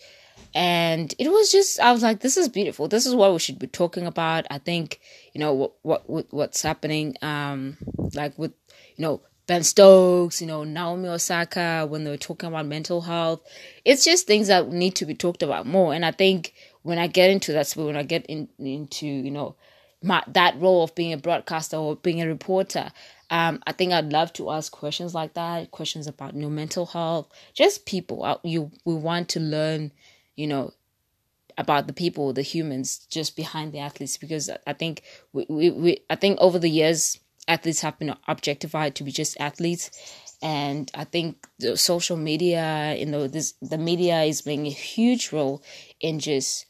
and 0.54 1.14
it 1.18 1.28
was 1.28 1.50
just 1.52 1.80
I 1.80 1.92
was 1.92 2.02
like, 2.02 2.20
this 2.20 2.36
is 2.36 2.48
beautiful. 2.48 2.88
This 2.88 3.06
is 3.06 3.14
what 3.14 3.32
we 3.32 3.38
should 3.38 3.58
be 3.58 3.66
talking 3.66 4.06
about. 4.06 4.46
I 4.50 4.58
think 4.58 5.00
you 5.32 5.40
know 5.40 5.72
what 5.82 6.08
what 6.08 6.26
what's 6.32 6.62
happening 6.62 7.16
um 7.22 7.76
like 8.14 8.38
with 8.38 8.52
you 8.96 9.02
know 9.02 9.22
Ben 9.46 9.62
Stokes, 9.64 10.40
you 10.40 10.46
know, 10.46 10.64
Naomi 10.64 11.08
Osaka, 11.08 11.86
when 11.88 12.04
they 12.04 12.10
were 12.10 12.16
talking 12.16 12.48
about 12.48 12.66
mental 12.66 13.00
health. 13.00 13.40
It's 13.84 14.04
just 14.04 14.26
things 14.26 14.48
that 14.48 14.68
need 14.68 14.94
to 14.96 15.06
be 15.06 15.14
talked 15.14 15.42
about 15.42 15.66
more. 15.66 15.92
And 15.94 16.04
I 16.04 16.12
think 16.12 16.54
when 16.82 16.98
I 16.98 17.06
get 17.06 17.30
into 17.30 17.52
that, 17.52 17.70
when 17.72 17.96
I 17.96 18.04
get 18.04 18.24
in, 18.26 18.48
into, 18.58 19.06
you 19.06 19.30
know, 19.30 19.56
my, 20.02 20.22
that 20.28 20.60
role 20.60 20.84
of 20.84 20.94
being 20.94 21.12
a 21.12 21.16
broadcaster 21.16 21.76
or 21.76 21.96
being 21.96 22.22
a 22.22 22.26
reporter, 22.26 22.92
um, 23.30 23.62
I 23.66 23.72
think 23.72 23.92
I'd 23.92 24.12
love 24.12 24.32
to 24.34 24.50
ask 24.50 24.70
questions 24.70 25.14
like 25.14 25.34
that, 25.34 25.70
questions 25.70 26.06
about 26.06 26.34
you 26.34 26.42
know, 26.42 26.50
mental 26.50 26.86
health, 26.86 27.28
just 27.54 27.86
people. 27.86 28.24
Uh, 28.24 28.38
you 28.44 28.70
we 28.84 28.94
want 28.94 29.28
to 29.30 29.40
learn, 29.40 29.90
you 30.36 30.46
know, 30.46 30.72
about 31.56 31.86
the 31.86 31.92
people, 31.92 32.32
the 32.32 32.42
humans 32.42 33.06
just 33.10 33.36
behind 33.36 33.72
the 33.72 33.78
athletes, 33.78 34.16
because 34.16 34.50
I 34.66 34.72
think 34.72 35.02
we, 35.32 35.46
we, 35.48 35.70
we 35.70 35.98
I 36.10 36.16
think 36.16 36.38
over 36.40 36.58
the 36.58 36.68
years 36.70 37.18
athletes 37.48 37.80
have 37.80 37.98
been 37.98 38.14
objectified 38.28 38.94
to 38.96 39.04
be 39.04 39.12
just 39.12 39.36
athletes. 39.40 39.90
And 40.44 40.90
i 40.94 41.04
think 41.04 41.46
the 41.60 41.76
social 41.76 42.16
media 42.16 42.96
you 42.98 43.06
know 43.06 43.28
this 43.28 43.54
the 43.62 43.78
media 43.78 44.22
is 44.22 44.42
playing 44.42 44.66
a 44.66 44.70
huge 44.70 45.32
role 45.32 45.62
in 46.00 46.18
just 46.18 46.66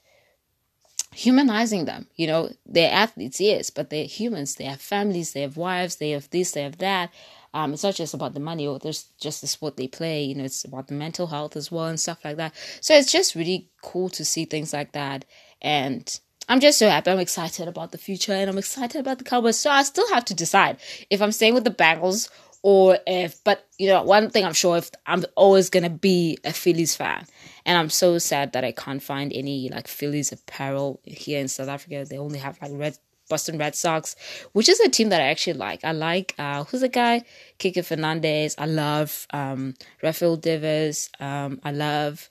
humanizing 1.15 1.85
them. 1.85 2.07
You 2.17 2.27
know 2.27 2.51
they're 2.67 2.93
athletes 2.93 3.41
yes 3.41 3.71
but 3.71 3.91
they're 3.91 4.05
humans. 4.05 4.55
They 4.57 4.65
have 4.65 4.81
families 4.81 5.33
they 5.33 5.43
have 5.43 5.57
wives 5.57 5.97
they 5.97 6.11
have 6.11 6.29
this 6.31 6.53
they 6.53 6.63
have 6.63 6.79
that. 6.79 7.11
Um, 7.55 7.75
it's 7.75 7.83
not 7.83 7.95
just 7.95 8.15
about 8.15 8.33
the 8.33 8.41
money 8.41 8.67
or 8.67 8.79
there's 8.79 9.05
just 9.21 9.43
the 9.43 9.47
sport 9.47 9.77
they 9.77 9.87
play 9.89 10.23
you 10.25 10.35
know 10.35 10.45
it's 10.45 10.65
about 10.65 10.89
the 10.89 10.95
mental 10.95 11.27
health 11.27 11.55
as 11.57 11.71
well 11.71 11.87
and 11.87 12.01
stuff 12.01 12.25
like 12.25 12.37
that. 12.37 12.55
So 12.81 12.95
it's 12.95 13.13
just 13.13 13.35
really 13.35 13.69
cool 13.83 14.09
to 14.11 14.25
see 14.25 14.45
things 14.47 14.73
like 14.73 14.93
that. 14.93 15.25
And 15.61 16.19
I'm 16.49 16.61
just 16.61 16.79
so 16.79 16.89
happy. 16.89 17.11
I'm 17.11 17.19
excited 17.19 17.69
about 17.69 17.93
the 17.93 17.99
future 17.99 18.33
and 18.33 18.51
I'm 18.51 18.59
excited 18.59 19.01
about 19.01 19.19
the 19.19 19.25
Cowboys. 19.25 19.59
So 19.59 19.71
I 19.71 19.83
still 19.83 20.09
have 20.13 20.25
to 20.27 20.35
decide 20.35 20.79
if 21.09 21.23
I'm 21.23 21.33
staying 21.33 21.55
with 21.55 21.65
the 21.65 21.71
Bengals 21.71 22.29
or 22.63 22.99
if, 23.07 23.43
but 23.45 23.67
you 23.79 23.89
know, 23.89 24.03
one 24.03 24.31
thing 24.31 24.45
I'm 24.45 24.53
sure 24.53 24.77
if 24.77 24.91
I'm 25.07 25.25
always 25.35 25.69
gonna 25.71 25.91
be 25.91 26.39
a 26.45 26.53
Phillies 26.53 26.95
fan, 26.95 27.27
and 27.67 27.77
I'm 27.77 27.91
so 27.91 28.19
sad 28.19 28.53
that 28.53 28.65
I 28.65 28.73
can't 28.73 29.03
find 29.03 29.33
any 29.33 29.69
like 29.69 29.89
Phillies 29.89 30.31
apparel 30.33 31.01
here 31.05 31.41
in 31.41 31.49
South 31.49 31.69
Africa. 31.69 32.07
They 32.09 32.19
only 32.19 32.39
have 32.39 32.61
like 32.63 32.71
Red 32.75 32.97
Boston 33.29 33.59
Red 33.59 33.75
Sox, 33.75 34.15
which 34.53 34.69
is 34.69 34.79
a 34.81 34.89
team 34.89 35.09
that 35.09 35.21
I 35.21 35.25
actually 35.25 35.55
like. 35.55 35.85
I 35.85 35.93
like 35.93 36.35
uh 36.39 36.65
who's 36.65 36.83
the 36.83 36.89
guy? 36.89 37.25
Kike 37.59 37.85
Hernandez. 37.87 38.55
I 38.59 38.67
love 38.67 39.27
um 39.31 39.75
Rafael 40.03 40.37
Devers. 40.37 41.11
Um 41.19 41.61
I 41.65 41.73
love 41.73 42.31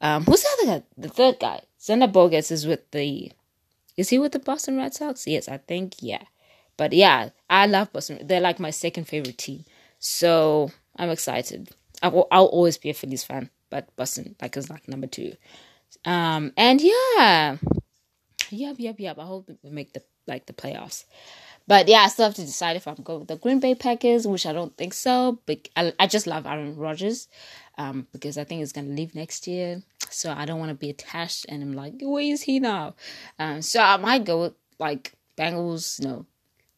um 0.00 0.24
who's 0.24 0.42
the 0.42 0.48
other 0.62 0.80
guy? 0.80 0.86
The 0.96 1.08
third 1.08 1.38
guy. 1.38 1.60
Xander 1.80 2.10
Bogaerts 2.10 2.50
is 2.52 2.66
with 2.66 2.90
the. 2.90 3.32
Is 3.96 4.10
he 4.10 4.18
with 4.18 4.32
the 4.32 4.38
Boston 4.38 4.76
Red 4.76 4.94
Sox? 4.94 5.26
Yes, 5.26 5.48
I 5.48 5.58
think 5.58 5.94
yeah. 6.00 6.22
But 6.76 6.92
yeah, 6.92 7.30
I 7.50 7.66
love 7.66 7.92
Boston. 7.92 8.20
They're 8.26 8.40
like 8.40 8.60
my 8.60 8.70
second 8.70 9.04
favorite 9.04 9.38
team. 9.38 9.64
So 9.98 10.70
I'm 10.96 11.10
excited. 11.10 11.70
I'll, 12.02 12.28
I'll 12.30 12.46
always 12.46 12.78
be 12.78 12.90
a 12.90 12.94
Phillies 12.94 13.24
fan, 13.24 13.50
but 13.70 13.94
Boston 13.96 14.36
like 14.40 14.56
is 14.56 14.70
like 14.70 14.88
number 14.88 15.08
two. 15.08 15.34
Um, 16.04 16.52
and 16.56 16.80
yeah, 16.80 17.56
yep, 18.50 18.76
yep, 18.78 18.96
yep. 18.98 19.18
I 19.18 19.24
hope 19.24 19.50
we 19.62 19.70
make 19.70 19.92
the 19.92 20.02
like 20.26 20.46
the 20.46 20.52
playoffs. 20.52 21.04
But 21.68 21.86
yeah, 21.86 21.98
I 21.98 22.08
still 22.08 22.24
have 22.24 22.34
to 22.36 22.44
decide 22.44 22.76
if 22.76 22.88
I'm 22.88 22.94
going 22.94 23.20
with 23.20 23.28
the 23.28 23.36
Green 23.36 23.60
Bay 23.60 23.74
Packers, 23.74 24.26
which 24.26 24.46
I 24.46 24.54
don't 24.54 24.74
think 24.78 24.94
so. 24.94 25.38
But 25.44 25.68
I, 25.76 25.92
I 26.00 26.06
just 26.06 26.26
love 26.26 26.46
Aaron 26.46 26.74
Rodgers 26.76 27.28
um, 27.76 28.06
because 28.10 28.38
I 28.38 28.44
think 28.44 28.60
he's 28.60 28.72
going 28.72 28.88
to 28.88 28.94
leave 28.94 29.14
next 29.14 29.46
year. 29.46 29.82
So 30.08 30.32
I 30.32 30.46
don't 30.46 30.58
want 30.58 30.70
to 30.70 30.74
be 30.74 30.88
attached. 30.88 31.44
And 31.46 31.62
I'm 31.62 31.74
like, 31.74 31.94
where 32.00 32.24
is 32.24 32.40
he 32.40 32.58
now? 32.58 32.94
Um, 33.38 33.60
so 33.60 33.80
I 33.80 33.98
might 33.98 34.24
go 34.24 34.40
with 34.40 34.54
like 34.78 35.12
Bengals, 35.36 36.02
no, 36.02 36.24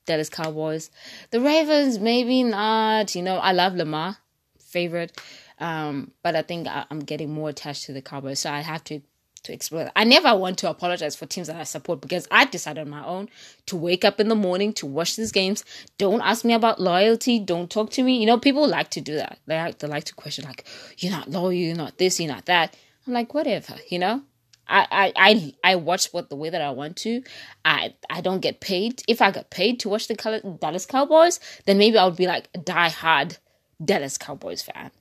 Dallas 0.07 0.29
Cowboys. 0.29 0.91
The 1.31 1.41
Ravens, 1.41 2.01
maybe 2.01 2.43
not. 2.43 3.15
You 3.15 3.23
know, 3.23 3.37
I 3.37 3.53
love 3.53 3.77
Lamar, 3.77 4.17
favorite. 4.59 5.17
Um, 5.61 6.11
but 6.25 6.35
I 6.35 6.43
think 6.43 6.67
I, 6.67 6.85
I'm 6.91 7.01
getting 7.01 7.31
more 7.31 7.51
attached 7.51 7.85
to 7.85 7.93
the 7.93 8.03
Cowboys. 8.03 8.41
So 8.41 8.51
I 8.51 8.61
have 8.61 8.83
to 8.85 9.03
to 9.45 9.53
explore 9.53 9.91
I 9.97 10.05
never 10.05 10.35
want 10.37 10.59
to 10.59 10.71
apologize 10.71 11.17
for 11.17 11.27
teams 11.27 11.47
that 11.47 11.57
I 11.57 11.65
support 11.65 12.01
because 12.01 12.27
I 12.31 12.45
decided 12.45 12.83
on 12.83 12.91
my 12.91 13.05
own 13.05 13.29
to 13.67 13.77
wake 13.77 14.05
up 14.05 14.21
in 14.21 14.29
the 14.29 14.35
morning 14.35 14.73
to 14.75 14.87
watch 14.87 15.17
these 15.17 15.33
games. 15.33 15.65
Don't 15.99 16.21
ask 16.21 16.45
me 16.45 16.53
about 16.53 16.81
loyalty. 16.81 17.39
Don't 17.39 17.71
talk 17.71 17.91
to 17.91 18.03
me. 18.03 18.19
You 18.19 18.27
know, 18.27 18.39
people 18.39 18.67
like 18.69 18.91
to 18.91 19.01
do 19.01 19.17
that. 19.17 19.39
They 19.47 19.57
like, 19.57 19.79
they 19.79 19.89
like 19.89 20.05
to 20.05 20.15
question 20.15 20.45
like, 20.45 20.67
you're 20.99 21.13
not 21.13 21.31
loyal, 21.31 21.53
you're 21.53 21.77
not 21.77 21.99
this, 21.99 22.21
you're 22.21 22.33
not 22.33 22.47
that. 22.47 22.77
I'm 23.07 23.13
like, 23.13 23.35
whatever, 23.35 23.75
you 23.89 23.99
know? 23.99 24.23
I, 24.69 24.87
I, 24.91 25.13
I, 25.17 25.55
I 25.65 25.77
watch 25.77 26.13
what 26.13 26.31
the 26.31 26.37
way 26.37 26.49
that 26.49 26.63
I 26.63 26.71
want 26.71 26.97
to. 26.99 27.23
I 27.65 27.95
I 28.09 28.21
don't 28.21 28.39
get 28.41 28.61
paid. 28.61 29.03
If 29.09 29.21
I 29.21 29.33
got 29.33 29.51
paid 29.51 29.81
to 29.81 29.89
watch 29.89 30.07
the 30.07 30.59
Dallas 30.61 30.87
Cowboys, 30.87 31.41
then 31.67 31.77
maybe 31.77 31.99
I 31.99 32.05
would 32.05 32.17
be 32.17 32.29
like 32.29 32.49
a 32.55 32.59
die-hard 32.59 33.39
Dallas 33.85 34.17
Cowboys 34.17 34.63
fan 34.63 34.93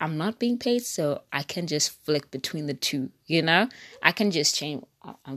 I'm 0.00 0.16
not 0.16 0.38
being 0.38 0.58
paid, 0.58 0.82
so 0.82 1.22
I 1.32 1.42
can 1.42 1.66
just 1.66 1.90
flick 2.04 2.30
between 2.30 2.66
the 2.66 2.74
two, 2.74 3.10
you 3.26 3.42
know? 3.42 3.68
I 4.02 4.12
can 4.12 4.30
just 4.30 4.54
change. 4.54 4.84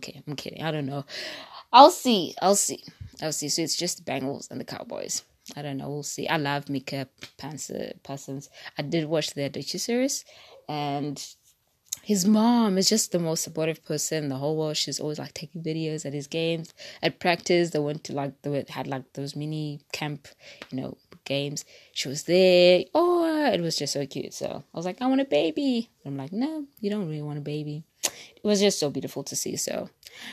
Kidding. 0.02 0.24
I'm 0.28 0.36
kidding. 0.36 0.64
I 0.64 0.72
don't 0.72 0.86
know. 0.86 1.06
I'll 1.72 1.92
see. 1.92 2.34
I'll 2.42 2.56
see. 2.56 2.84
I'll 3.22 3.32
see. 3.32 3.50
So 3.50 3.62
it's 3.62 3.76
just 3.76 4.06
the 4.06 4.12
Bengals 4.12 4.50
and 4.50 4.60
the 4.60 4.66
Cowboys. 4.66 5.24
I 5.56 5.62
don't 5.62 5.78
know. 5.78 5.90
We'll 5.90 6.04
see. 6.04 6.28
I 6.28 6.38
love 6.38 6.70
Micah 6.70 7.08
Parsons. 7.38 8.50
I 8.78 8.82
did 8.82 9.06
watch 9.06 9.34
their 9.34 9.50
docu 9.50 9.80
series, 9.80 10.24
and 10.70 11.22
his 12.02 12.26
mom 12.26 12.78
is 12.78 12.90
just 12.90 13.12
the 13.12 13.20
most 13.20 13.44
supportive 13.44 13.84
person 13.86 14.24
in 14.24 14.30
the 14.30 14.38
whole 14.38 14.58
world. 14.58 14.78
She's 14.78 15.00
always 15.00 15.20
like 15.20 15.34
taking 15.34 15.64
videos 15.64 16.06
at 16.06 16.14
his 16.14 16.28
games, 16.28 16.74
at 17.02 17.20
practice. 17.20 17.70
They 17.70 17.80
went 17.80 18.04
to 18.06 18.14
like 18.14 18.42
they 18.42 18.66
had 18.70 18.88
like 18.88 19.14
those 19.14 19.36
mini 19.36 19.82
camp, 19.92 20.28
you 20.70 20.82
know, 20.82 20.98
games. 21.26 21.64
She 21.94 22.08
was 22.10 22.24
there. 22.24 22.86
Oh, 22.94 23.23
it 23.52 23.62
was 23.62 23.76
just 23.78 23.94
so 23.94 24.06
cute. 24.06 24.34
So 24.34 24.64
I 24.74 24.78
was 24.78 24.86
like, 24.86 25.02
I 25.02 25.08
want 25.08 25.22
a 25.22 25.26
baby. 25.26 25.90
I'm 26.06 26.18
like, 26.18 26.32
no, 26.32 26.66
you 26.80 26.90
don't 26.90 27.08
really 27.08 27.22
want 27.22 27.38
a 27.38 27.42
baby. 27.42 27.84
it 28.04 28.44
was 28.44 28.60
just 28.60 28.80
so 28.80 28.90
beautiful 28.90 29.24
to 29.24 29.36
see. 29.36 29.56
So 29.56 29.90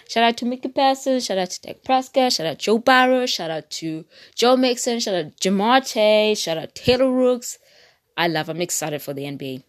shout 0.08 0.24
out 0.24 0.36
to 0.38 0.46
Mickey 0.46 0.68
Parsons, 0.68 1.26
shout 1.26 1.38
out 1.38 1.50
to 1.50 1.60
Dak 1.60 1.84
Prescott, 1.84 2.32
shout 2.32 2.46
out 2.46 2.58
Joe 2.58 2.78
Burrow, 2.78 3.26
shout 3.26 3.50
out 3.50 3.70
to 3.70 4.04
Joe 4.34 4.56
Mixon, 4.56 5.00
shout 5.00 5.14
out 5.14 5.36
Ja'Marr 5.36 5.86
Chase, 5.90 6.40
shout 6.40 6.58
out 6.58 6.74
Taylor 6.74 7.10
Rooks. 7.10 7.58
I 8.16 8.28
love. 8.28 8.48
I'm 8.48 8.60
excited 8.60 9.00
for 9.00 9.14
the 9.14 9.22
NBA 9.22 9.62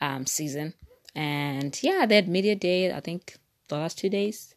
um, 0.00 0.26
season, 0.26 0.74
and 1.14 1.78
yeah, 1.82 2.04
they 2.04 2.16
had 2.16 2.28
media 2.28 2.54
day. 2.54 2.92
I 2.92 3.00
think 3.00 3.36
the 3.68 3.76
last 3.76 3.96
two 3.98 4.10
days 4.10 4.54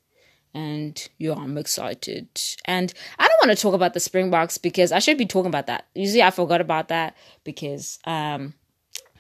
and 0.54 1.10
yeah, 1.18 1.34
I'm 1.34 1.58
excited. 1.58 2.28
And 2.66 2.94
I 3.18 3.28
don't 3.28 3.48
want 3.48 3.58
to 3.58 3.62
talk 3.62 3.74
about 3.74 3.94
the 3.94 4.00
Springboks 4.00 4.58
because 4.58 4.92
I 4.92 5.00
should 5.00 5.18
be 5.18 5.26
talking 5.26 5.50
about 5.50 5.68
that. 5.68 5.88
Usually 5.96 6.24
I 6.24 6.32
forgot 6.32 6.62
about 6.62 6.90
that 6.90 7.16
because 7.44 8.00
um 8.06 8.54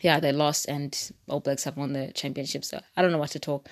yeah, 0.01 0.19
they 0.19 0.31
lost 0.31 0.67
and 0.67 0.97
All 1.27 1.39
Blacks 1.39 1.63
have 1.65 1.77
won 1.77 1.93
the 1.93 2.11
championship. 2.13 2.65
So 2.65 2.81
I 2.97 3.01
don't 3.01 3.11
know 3.11 3.17
what 3.17 3.31
to 3.31 3.39
talk 3.39 3.67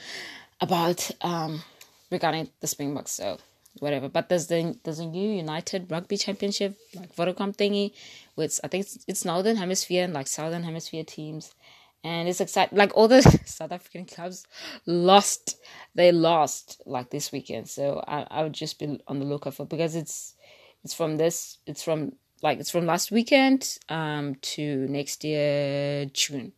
about 0.61 1.09
um 1.21 1.63
regarding 2.11 2.49
the 2.61 2.67
Springboks. 2.67 3.11
So 3.11 3.37
whatever. 3.79 4.09
But 4.09 4.29
there's 4.29 4.47
the 4.47 4.77
there's 4.83 4.99
a 4.99 5.05
new 5.05 5.31
United 5.31 5.91
Rugby 5.91 6.17
Championship 6.17 6.77
like 6.95 7.15
Vodacom 7.15 7.55
thingy, 7.55 7.93
which 8.35 8.59
I 8.63 8.67
think 8.67 8.85
it's, 8.85 9.05
it's 9.07 9.25
Northern 9.25 9.57
Hemisphere 9.57 10.03
and 10.03 10.13
like 10.13 10.27
Southern 10.27 10.63
Hemisphere 10.63 11.03
teams 11.03 11.53
and 12.03 12.27
it's 12.29 12.41
exciting. 12.41 12.77
Like 12.77 12.95
all 12.95 13.07
the 13.07 13.21
South 13.45 13.71
African 13.71 14.05
clubs 14.05 14.45
lost, 14.85 15.57
they 15.95 16.11
lost 16.11 16.81
like 16.85 17.09
this 17.09 17.31
weekend. 17.31 17.69
So 17.69 18.03
I, 18.07 18.25
I 18.29 18.43
would 18.43 18.53
just 18.53 18.79
be 18.79 18.99
on 19.07 19.19
the 19.19 19.25
lookout 19.25 19.55
for 19.55 19.65
because 19.65 19.95
it's 19.95 20.35
it's 20.83 20.93
from 20.93 21.17
this 21.17 21.57
it's 21.65 21.83
from 21.83 22.13
like 22.41 22.59
it's 22.59 22.71
from 22.71 22.85
last 22.85 23.11
weekend 23.11 23.77
um 23.89 24.35
to 24.41 24.87
next 24.87 25.23
year 25.23 26.05
June. 26.05 26.53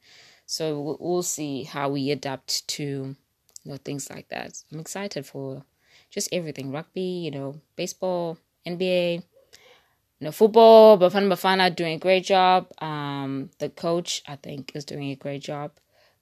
So 0.46 0.80
we'll, 0.82 0.98
we'll 1.00 1.24
see 1.24 1.64
how 1.64 1.90
we 1.90 2.12
adapt 2.12 2.68
to 2.70 2.84
you 2.84 3.72
know 3.72 3.78
things 3.78 4.10
like 4.10 4.30
that. 4.30 4.62
I'm 4.72 4.80
excited 4.80 5.26
for 5.26 5.64
just 6.10 6.30
everything 6.32 6.72
rugby, 6.72 7.02
you 7.02 7.32
know, 7.32 7.62
baseball, 7.76 8.38
NBA, 8.68 9.24
you 10.22 10.26
know, 10.26 10.32
football, 10.32 11.00
Bafana 11.00 11.34
Bafana 11.34 11.76
doing 11.76 11.96
a 11.96 12.00
great 12.00 12.24
job. 12.24 12.68
Um, 12.78 13.50
the 13.58 13.70
coach, 13.70 14.22
I 14.28 14.36
think, 14.36 14.72
is 14.76 14.86
doing 14.86 15.10
a 15.10 15.16
great 15.16 15.42
job. 15.42 15.72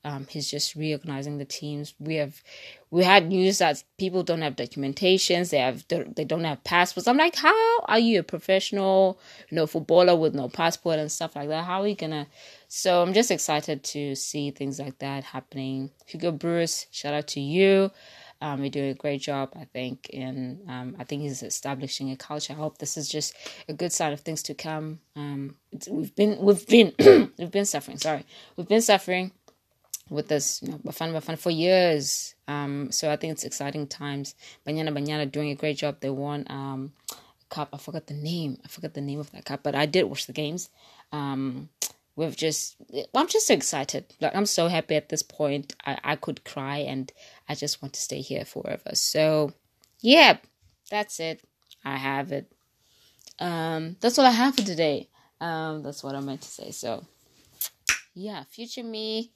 Um, 0.05 0.25
he's 0.29 0.49
just 0.49 0.75
reorganizing 0.75 1.37
the 1.37 1.43
teams. 1.43 1.93
We 1.99 2.15
have, 2.15 2.41
we 2.89 3.03
had 3.03 3.27
news 3.27 3.57
that 3.57 3.83
people 3.97 4.23
don't 4.23 4.41
have 4.41 4.55
documentations. 4.55 5.49
They 5.49 5.57
have, 5.57 5.85
they 5.89 6.23
don't 6.23 6.45
have 6.45 6.63
passports. 6.63 7.09
I'm 7.09 7.17
like, 7.17 7.35
how 7.35 7.81
are 7.81 7.99
you 7.99 8.21
a 8.21 8.23
professional, 8.23 9.19
you 9.49 9.57
know, 9.57 9.67
footballer 9.67 10.15
with 10.15 10.33
no 10.33 10.47
passport 10.47 10.99
and 10.99 11.11
stuff 11.11 11.35
like 11.35 11.49
that? 11.49 11.65
How 11.65 11.81
are 11.81 11.87
you 11.87 11.95
gonna? 11.95 12.27
So 12.69 13.01
I'm 13.01 13.11
just 13.11 13.31
excited 13.31 13.83
to 13.83 14.15
see 14.15 14.51
things 14.51 14.79
like 14.79 14.99
that 14.99 15.25
happening. 15.25 15.91
Hugo 16.05 16.31
Broos, 16.31 16.85
shout 16.91 17.13
out 17.13 17.27
to 17.29 17.41
you. 17.41 17.91
Um, 18.41 18.61
you're 18.61 18.69
doing 18.69 18.91
a 18.91 18.93
great 18.95 19.21
job, 19.21 19.51
I 19.55 19.65
think, 19.65 20.09
and 20.13 20.61
um, 20.69 20.95
I 20.97 21.03
think 21.03 21.23
he's 21.23 21.43
establishing 21.43 22.11
a 22.11 22.15
culture. 22.15 22.53
I 22.53 22.55
hope 22.55 22.77
this 22.77 22.95
is 22.95 23.09
just 23.09 23.35
a 23.67 23.73
good 23.73 23.91
sign 23.91 24.13
of 24.13 24.21
things 24.21 24.43
to 24.43 24.53
come. 24.53 24.99
Um, 25.15 25.55
we've 25.89 26.15
been 26.15 26.37
we've 26.39 26.65
been 26.65 26.93
we've 27.37 27.51
been 27.51 27.65
suffering. 27.65 27.97
Sorry, 27.97 28.25
we've 28.55 28.67
been 28.67 28.81
suffering 28.81 29.31
with 30.09 30.29
this 30.29 30.61
you 30.61 30.69
know, 30.69 30.77
Bafana 30.77 31.13
Bafana 31.13 31.37
for 31.37 31.51
years. 31.51 32.35
Um, 32.47 32.91
so 32.91 33.11
I 33.11 33.17
think 33.17 33.33
it's 33.33 33.43
exciting 33.43 33.87
times. 33.87 34.35
Banyana 34.65 34.97
Banyana 34.97 35.29
doing 35.29 35.51
a 35.51 35.55
great 35.55 35.77
job. 35.77 35.97
They 35.99 36.09
won 36.09 36.45
um, 36.49 36.93
cup. 37.49 37.69
I 37.73 37.77
forgot 37.77 38.07
the 38.07 38.13
name. 38.13 38.57
I 38.63 38.67
forgot 38.69 38.93
the 38.93 39.01
name 39.01 39.19
of 39.19 39.31
that 39.31 39.45
cup, 39.45 39.63
but 39.63 39.75
I 39.75 39.85
did 39.85 40.05
watch 40.05 40.27
the 40.27 40.33
games. 40.33 40.69
Um, 41.11 41.69
we've 42.19 42.35
just 42.35 42.75
i'm 43.15 43.27
just 43.27 43.47
so 43.47 43.53
excited 43.53 44.03
like 44.19 44.35
i'm 44.35 44.45
so 44.45 44.67
happy 44.67 44.93
at 44.93 45.07
this 45.07 45.23
point 45.23 45.73
I, 45.85 45.97
I 46.03 46.15
could 46.17 46.43
cry 46.43 46.79
and 46.79 47.09
i 47.49 47.55
just 47.55 47.81
want 47.81 47.93
to 47.93 48.01
stay 48.01 48.21
here 48.21 48.45
forever. 48.45 48.91
So 48.93 49.51
yeah 50.01 50.37
that's 50.89 51.19
it. 51.19 51.43
I 51.83 51.97
have 51.97 52.31
it. 52.31 52.51
Um 53.39 53.97
that's 53.99 54.17
all 54.19 54.25
i 54.25 54.31
have 54.31 54.55
for 54.55 54.61
today. 54.63 55.09
Um 55.41 55.83
that's 55.83 56.03
what 56.03 56.15
i 56.15 56.21
meant 56.21 56.41
to 56.41 56.49
say. 56.49 56.71
So 56.71 57.05
yeah 58.13 58.43
future 58.43 58.83
me 58.83 59.31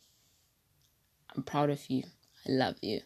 i'm 1.36 1.44
proud 1.44 1.70
of 1.70 1.90
you. 1.90 2.04
I 2.48 2.52
love 2.52 2.76
you 2.82 3.02